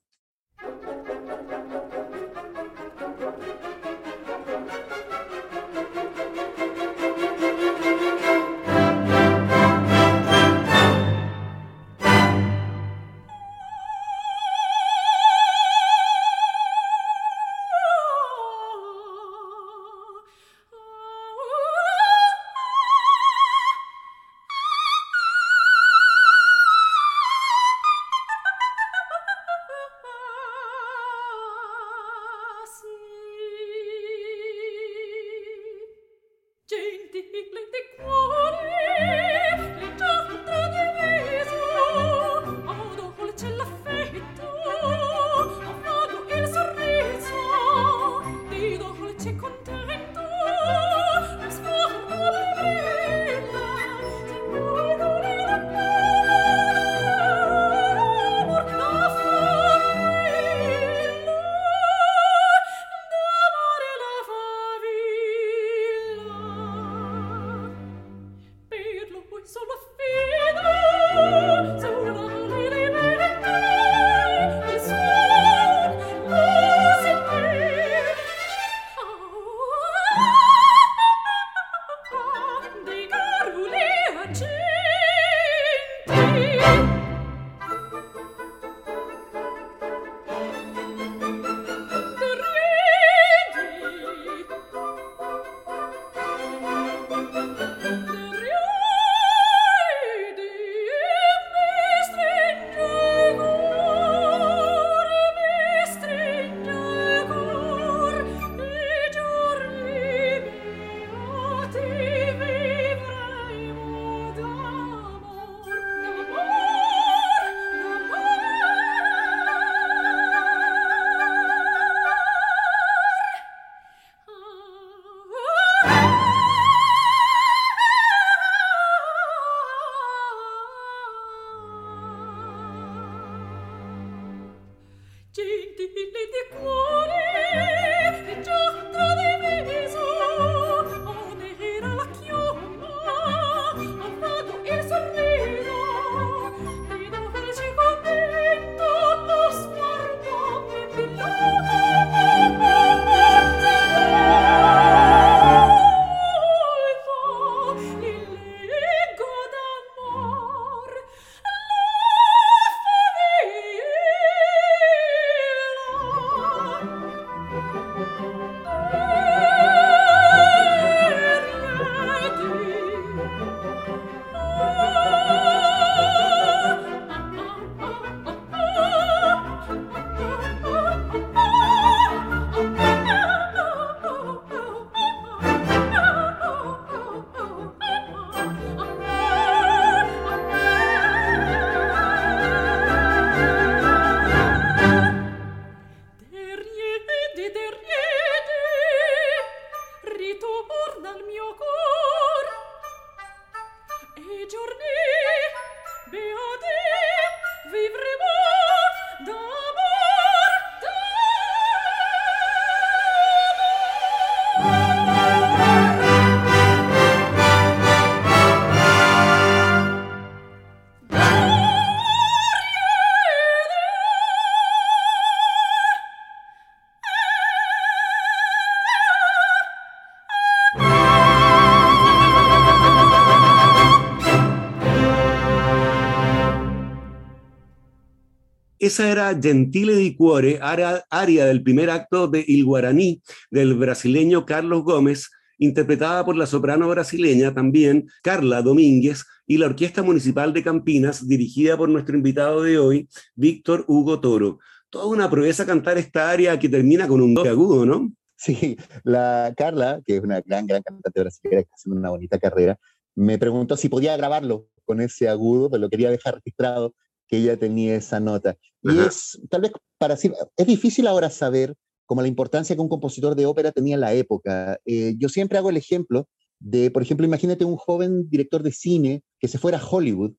Esa 238.90 239.08
era 239.08 239.38
Gentile 239.40 239.94
di 239.94 240.16
Cuore, 240.16 240.58
aria 240.60 241.44
del 241.44 241.62
primer 241.62 241.90
acto 241.90 242.26
de 242.26 242.44
Il 242.44 242.64
Guaraní 242.64 243.22
del 243.48 243.74
brasileño 243.74 244.44
Carlos 244.44 244.82
Gómez, 244.82 245.30
interpretada 245.58 246.24
por 246.24 246.34
la 246.34 246.44
soprano 246.44 246.88
brasileña 246.88 247.54
también 247.54 248.08
Carla 248.20 248.62
Domínguez 248.62 249.24
y 249.46 249.58
la 249.58 249.66
Orquesta 249.66 250.02
Municipal 250.02 250.52
de 250.52 250.64
Campinas, 250.64 251.28
dirigida 251.28 251.76
por 251.76 251.88
nuestro 251.88 252.16
invitado 252.16 252.64
de 252.64 252.80
hoy, 252.80 253.08
Víctor 253.36 253.84
Hugo 253.86 254.18
Toro. 254.18 254.58
Toda 254.90 255.06
una 255.06 255.30
proeza 255.30 255.64
cantar 255.64 255.96
esta 255.96 256.28
aria 256.28 256.58
que 256.58 256.68
termina 256.68 257.06
con 257.06 257.20
un 257.20 257.32
do 257.32 257.42
agudo, 257.42 257.86
¿no? 257.86 258.12
Sí, 258.34 258.76
la 259.04 259.54
Carla, 259.56 260.00
que 260.04 260.16
es 260.16 260.20
una 260.20 260.40
gran, 260.40 260.66
gran 260.66 260.82
cantante 260.82 261.20
brasileña 261.20 261.58
que 261.58 261.62
está 261.62 261.74
haciendo 261.76 262.00
una 262.00 262.10
bonita 262.10 262.40
carrera, 262.40 262.76
me 263.14 263.38
preguntó 263.38 263.76
si 263.76 263.88
podía 263.88 264.16
grabarlo 264.16 264.66
con 264.84 265.00
ese 265.00 265.28
agudo, 265.28 265.70
pero 265.70 265.82
lo 265.82 265.88
quería 265.88 266.10
dejar 266.10 266.34
registrado 266.34 266.92
que 267.30 267.38
ella 267.38 267.56
tenía 267.56 267.94
esa 267.94 268.18
nota. 268.18 268.56
Y 268.82 268.98
es, 268.98 269.40
tal 269.48 269.60
vez 269.62 269.72
para 269.98 270.14
decir, 270.14 270.34
es 270.56 270.66
difícil 270.66 271.06
ahora 271.06 271.30
saber 271.30 271.74
como 272.06 272.22
la 272.22 272.28
importancia 272.28 272.74
que 272.74 272.82
un 272.82 272.88
compositor 272.88 273.36
de 273.36 273.46
ópera 273.46 273.70
tenía 273.70 273.94
en 273.94 274.00
la 274.00 274.12
época. 274.12 274.78
Eh, 274.84 275.14
yo 275.16 275.28
siempre 275.28 275.58
hago 275.58 275.70
el 275.70 275.76
ejemplo 275.76 276.28
de, 276.58 276.90
por 276.90 277.02
ejemplo, 277.02 277.24
imagínate 277.24 277.64
un 277.64 277.76
joven 277.76 278.28
director 278.28 278.62
de 278.62 278.72
cine 278.72 279.22
que 279.38 279.46
se 279.46 279.58
fuera 279.58 279.78
a 279.78 279.86
Hollywood 279.86 280.32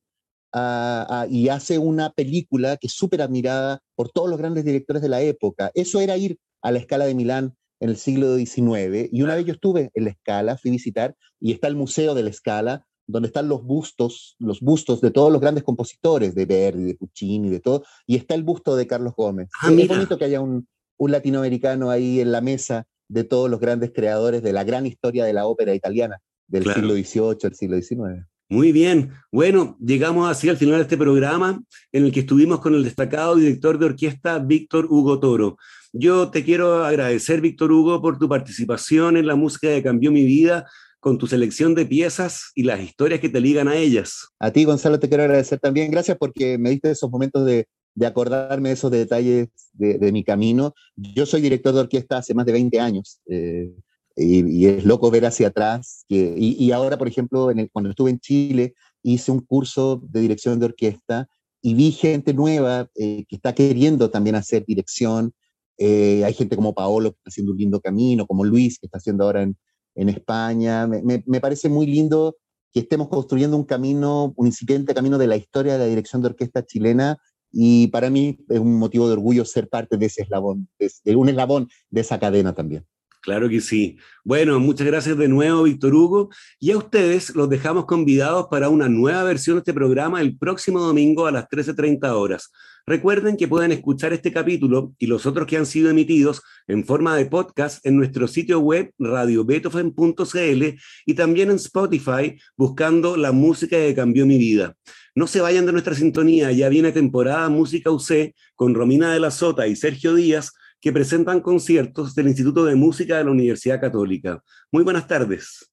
y 1.30 1.48
hace 1.48 1.78
una 1.78 2.10
película 2.10 2.76
que 2.76 2.88
es 2.88 2.92
súper 2.92 3.22
admirada 3.22 3.80
por 3.94 4.10
todos 4.10 4.28
los 4.28 4.38
grandes 4.38 4.66
directores 4.66 5.00
de 5.00 5.08
la 5.08 5.22
época. 5.22 5.70
Eso 5.74 5.98
era 6.00 6.18
ir 6.18 6.38
a 6.60 6.70
la 6.70 6.78
escala 6.78 7.06
de 7.06 7.14
Milán 7.14 7.54
en 7.80 7.88
el 7.88 7.96
siglo 7.96 8.36
XIX. 8.36 9.08
Y 9.10 9.22
una 9.22 9.34
vez 9.34 9.46
yo 9.46 9.54
estuve 9.54 9.90
en 9.94 10.04
la 10.04 10.10
escala, 10.10 10.58
fui 10.58 10.70
a 10.70 10.72
visitar, 10.72 11.16
y 11.40 11.52
está 11.52 11.68
el 11.68 11.74
Museo 11.74 12.14
de 12.14 12.22
la 12.22 12.30
Escala, 12.30 12.86
donde 13.12 13.28
están 13.28 13.48
los 13.48 13.62
bustos, 13.62 14.34
los 14.38 14.60
bustos 14.60 15.00
de 15.00 15.10
todos 15.10 15.30
los 15.30 15.40
grandes 15.40 15.62
compositores, 15.62 16.34
de 16.34 16.46
Verdi, 16.46 16.84
de 16.84 16.94
Puccini, 16.94 17.50
de 17.50 17.60
todo, 17.60 17.84
y 18.06 18.16
está 18.16 18.34
el 18.34 18.42
busto 18.42 18.74
de 18.74 18.86
Carlos 18.86 19.14
Gómez. 19.16 19.50
Ah, 19.60 19.70
es 19.70 19.88
bonito 19.88 20.18
que 20.18 20.24
haya 20.24 20.40
un, 20.40 20.66
un 20.96 21.10
latinoamericano 21.10 21.90
ahí 21.90 22.20
en 22.20 22.32
la 22.32 22.40
mesa 22.40 22.86
de 23.08 23.24
todos 23.24 23.50
los 23.50 23.60
grandes 23.60 23.92
creadores 23.94 24.42
de 24.42 24.52
la 24.52 24.64
gran 24.64 24.86
historia 24.86 25.24
de 25.24 25.34
la 25.34 25.46
ópera 25.46 25.74
italiana 25.74 26.18
del 26.48 26.64
siglo 26.64 26.94
XVIII, 26.94 27.38
el 27.42 27.54
siglo 27.54 27.76
XIX. 27.80 28.26
Muy 28.48 28.72
bien. 28.72 29.12
Bueno, 29.30 29.78
llegamos 29.80 30.30
así 30.30 30.48
al 30.48 30.58
final 30.58 30.76
de 30.76 30.82
este 30.82 30.98
programa 30.98 31.62
en 31.90 32.04
el 32.04 32.12
que 32.12 32.20
estuvimos 32.20 32.60
con 32.60 32.74
el 32.74 32.84
destacado 32.84 33.36
director 33.36 33.78
de 33.78 33.86
orquesta 33.86 34.38
Víctor 34.38 34.86
Hugo 34.90 35.20
Toro. 35.20 35.56
Yo 35.92 36.30
te 36.30 36.44
quiero 36.44 36.84
agradecer, 36.84 37.40
Víctor 37.40 37.72
Hugo, 37.72 38.02
por 38.02 38.18
tu 38.18 38.28
participación 38.28 39.16
en 39.16 39.26
la 39.26 39.36
música 39.36 39.68
que 39.68 39.82
cambió 39.82 40.12
mi 40.12 40.24
vida, 40.24 40.66
con 41.02 41.18
tu 41.18 41.26
selección 41.26 41.74
de 41.74 41.84
piezas 41.84 42.52
y 42.54 42.62
las 42.62 42.80
historias 42.80 43.18
que 43.18 43.28
te 43.28 43.40
ligan 43.40 43.66
a 43.66 43.74
ellas. 43.74 44.28
A 44.38 44.52
ti, 44.52 44.62
Gonzalo, 44.62 45.00
te 45.00 45.08
quiero 45.08 45.24
agradecer 45.24 45.58
también. 45.58 45.90
Gracias 45.90 46.16
porque 46.16 46.58
me 46.58 46.70
diste 46.70 46.92
esos 46.92 47.10
momentos 47.10 47.44
de, 47.44 47.66
de 47.96 48.06
acordarme 48.06 48.68
de 48.68 48.74
esos 48.74 48.88
detalles 48.92 49.48
de, 49.72 50.12
mi 50.12 50.22
camino. 50.22 50.74
Yo 50.94 51.26
soy 51.26 51.40
director 51.40 51.74
de 51.74 51.80
orquesta 51.80 52.18
hace 52.18 52.34
más 52.34 52.46
de 52.46 52.52
20 52.52 52.78
años 52.78 53.20
eh, 53.26 53.72
y, 54.14 54.66
es 54.66 54.84
loco 54.84 55.10
ver 55.10 55.26
hacia 55.26 55.48
atrás. 55.48 56.04
Que, 56.08 56.36
y, 56.38 56.70
ahora, 56.70 56.96
por 56.96 57.08
ejemplo, 57.08 57.50
en 57.50 57.58
el, 57.58 57.70
cuando 57.72 57.90
estuve 57.90 58.10
en 58.10 58.20
Chile, 58.20 58.74
hice 59.02 59.32
un 59.32 59.40
curso 59.40 60.00
de 60.08 60.20
dirección 60.20 60.60
de 60.60 60.66
orquesta 60.66 61.28
y 61.60 61.74
vi 61.74 61.90
gente 61.90 62.32
nueva 62.32 62.88
eh, 62.94 63.24
que 63.28 63.34
está 63.34 63.56
queriendo 63.56 64.08
también 64.08 64.36
hacer 64.36 64.64
dirección. 64.64 65.32
Eh, 65.78 66.22
hay 66.24 66.32
gente 66.32 66.54
como 66.54 66.76
Paolo 66.76 67.10
que 67.10 67.16
está 67.16 67.30
haciendo 67.30 67.50
un 67.50 67.58
lindo 67.58 67.80
camino, 67.80 68.24
como 68.24 68.44
Luis 68.44 68.78
que 68.78 68.86
está 68.86 68.98
haciendo 68.98 69.24
ahora 69.24 69.42
en, 69.42 69.56
en 69.94 70.08
España. 70.08 70.86
Me, 70.86 71.40
parece 71.40 71.68
muy 71.68 71.86
lindo 71.86 72.36
que 72.72 72.80
estemos 72.80 73.08
construyendo 73.08 73.56
un 73.56 73.64
camino, 73.64 74.32
un 74.36 74.46
incipiente 74.46 74.94
camino 74.94 75.18
de 75.18 75.26
la 75.26 75.36
historia 75.36 75.74
de 75.74 75.78
la 75.80 75.86
dirección 75.86 76.22
de 76.22 76.28
orquesta 76.28 76.64
chilena 76.64 77.18
y 77.50 77.88
para 77.88 78.08
mí 78.08 78.38
es 78.48 78.58
un 78.58 78.78
motivo 78.78 79.06
de 79.06 79.12
orgullo 79.12 79.44
ser 79.44 79.68
parte 79.68 79.98
de 79.98 80.06
ese 80.06 80.22
eslabón, 80.22 80.68
de, 80.78 81.16
un 81.16 81.28
eslabón 81.28 81.68
de 81.90 82.00
esa 82.00 82.18
cadena 82.18 82.54
también. 82.54 82.86
Claro 83.22 83.48
que 83.48 83.60
sí. 83.60 83.98
Bueno, 84.24 84.58
muchas 84.58 84.84
gracias 84.84 85.16
de 85.16 85.28
nuevo, 85.28 85.62
Víctor 85.62 85.94
Hugo. 85.94 86.30
Y 86.58 86.72
a 86.72 86.76
ustedes 86.76 87.36
los 87.36 87.48
dejamos 87.48 87.86
convidados 87.86 88.48
para 88.50 88.68
una 88.68 88.88
nueva 88.88 89.22
versión 89.22 89.56
de 89.56 89.60
este 89.60 89.72
programa 89.72 90.20
el 90.20 90.36
próximo 90.36 90.80
domingo 90.80 91.26
a 91.26 91.30
las 91.30 91.48
13.30 91.48 92.10
horas. 92.16 92.50
Recuerden 92.84 93.36
que 93.36 93.46
pueden 93.46 93.70
escuchar 93.70 94.12
este 94.12 94.32
capítulo 94.32 94.92
y 94.98 95.06
los 95.06 95.24
otros 95.24 95.46
que 95.46 95.56
han 95.56 95.66
sido 95.66 95.88
emitidos 95.88 96.42
en 96.66 96.84
forma 96.84 97.14
de 97.14 97.26
podcast 97.26 97.86
en 97.86 97.96
nuestro 97.96 98.26
sitio 98.26 98.58
web 98.58 98.92
radiobeethoven.cl 98.98 100.64
y 101.06 101.14
también 101.14 101.50
en 101.50 101.56
Spotify 101.56 102.36
buscando 102.56 103.16
la 103.16 103.30
música 103.30 103.76
que 103.76 103.94
cambió 103.94 104.26
mi 104.26 104.36
vida. 104.36 104.74
No 105.14 105.28
se 105.28 105.40
vayan 105.40 105.64
de 105.64 105.70
nuestra 105.70 105.94
sintonía, 105.94 106.50
ya 106.50 106.68
viene 106.68 106.90
temporada 106.90 107.48
Música 107.48 107.92
UC 107.92 108.34
con 108.56 108.74
Romina 108.74 109.12
de 109.12 109.20
la 109.20 109.30
Sota 109.30 109.68
y 109.68 109.76
Sergio 109.76 110.16
Díaz 110.16 110.52
que 110.82 110.92
presentan 110.92 111.40
conciertos 111.40 112.14
del 112.14 112.26
Instituto 112.26 112.64
de 112.64 112.74
Música 112.74 113.16
de 113.16 113.24
la 113.24 113.30
Universidad 113.30 113.80
Católica. 113.80 114.42
Muy 114.72 114.82
buenas 114.82 115.06
tardes. 115.06 115.70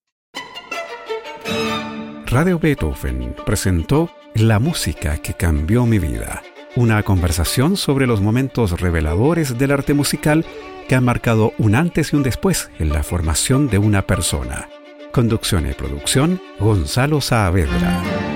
Radio 2.28 2.60
Beethoven 2.60 3.36
presentó 3.44 4.12
La 4.36 4.60
música 4.60 5.18
que 5.18 5.34
cambió 5.34 5.88
mi 5.88 5.98
vida, 5.98 6.44
una 6.76 7.02
conversación 7.02 7.76
sobre 7.76 8.06
los 8.06 8.22
momentos 8.22 8.80
reveladores 8.80 9.58
del 9.58 9.72
arte 9.72 9.96
musical 9.96 10.46
que 10.88 10.94
han 10.94 11.06
marcado 11.06 11.54
un 11.58 11.74
antes 11.74 12.14
y 12.14 12.16
un 12.16 12.24
después 12.24 12.70
en 12.78 12.90
la 12.90 13.02
formación 13.02 13.68
de 13.68 13.80
una 13.80 14.06
persona. 14.06 14.70
Conducción 15.12 15.68
y 15.68 15.74
producción, 15.74 16.40
Gonzalo 16.60 17.20
Saavedra. 17.20 18.29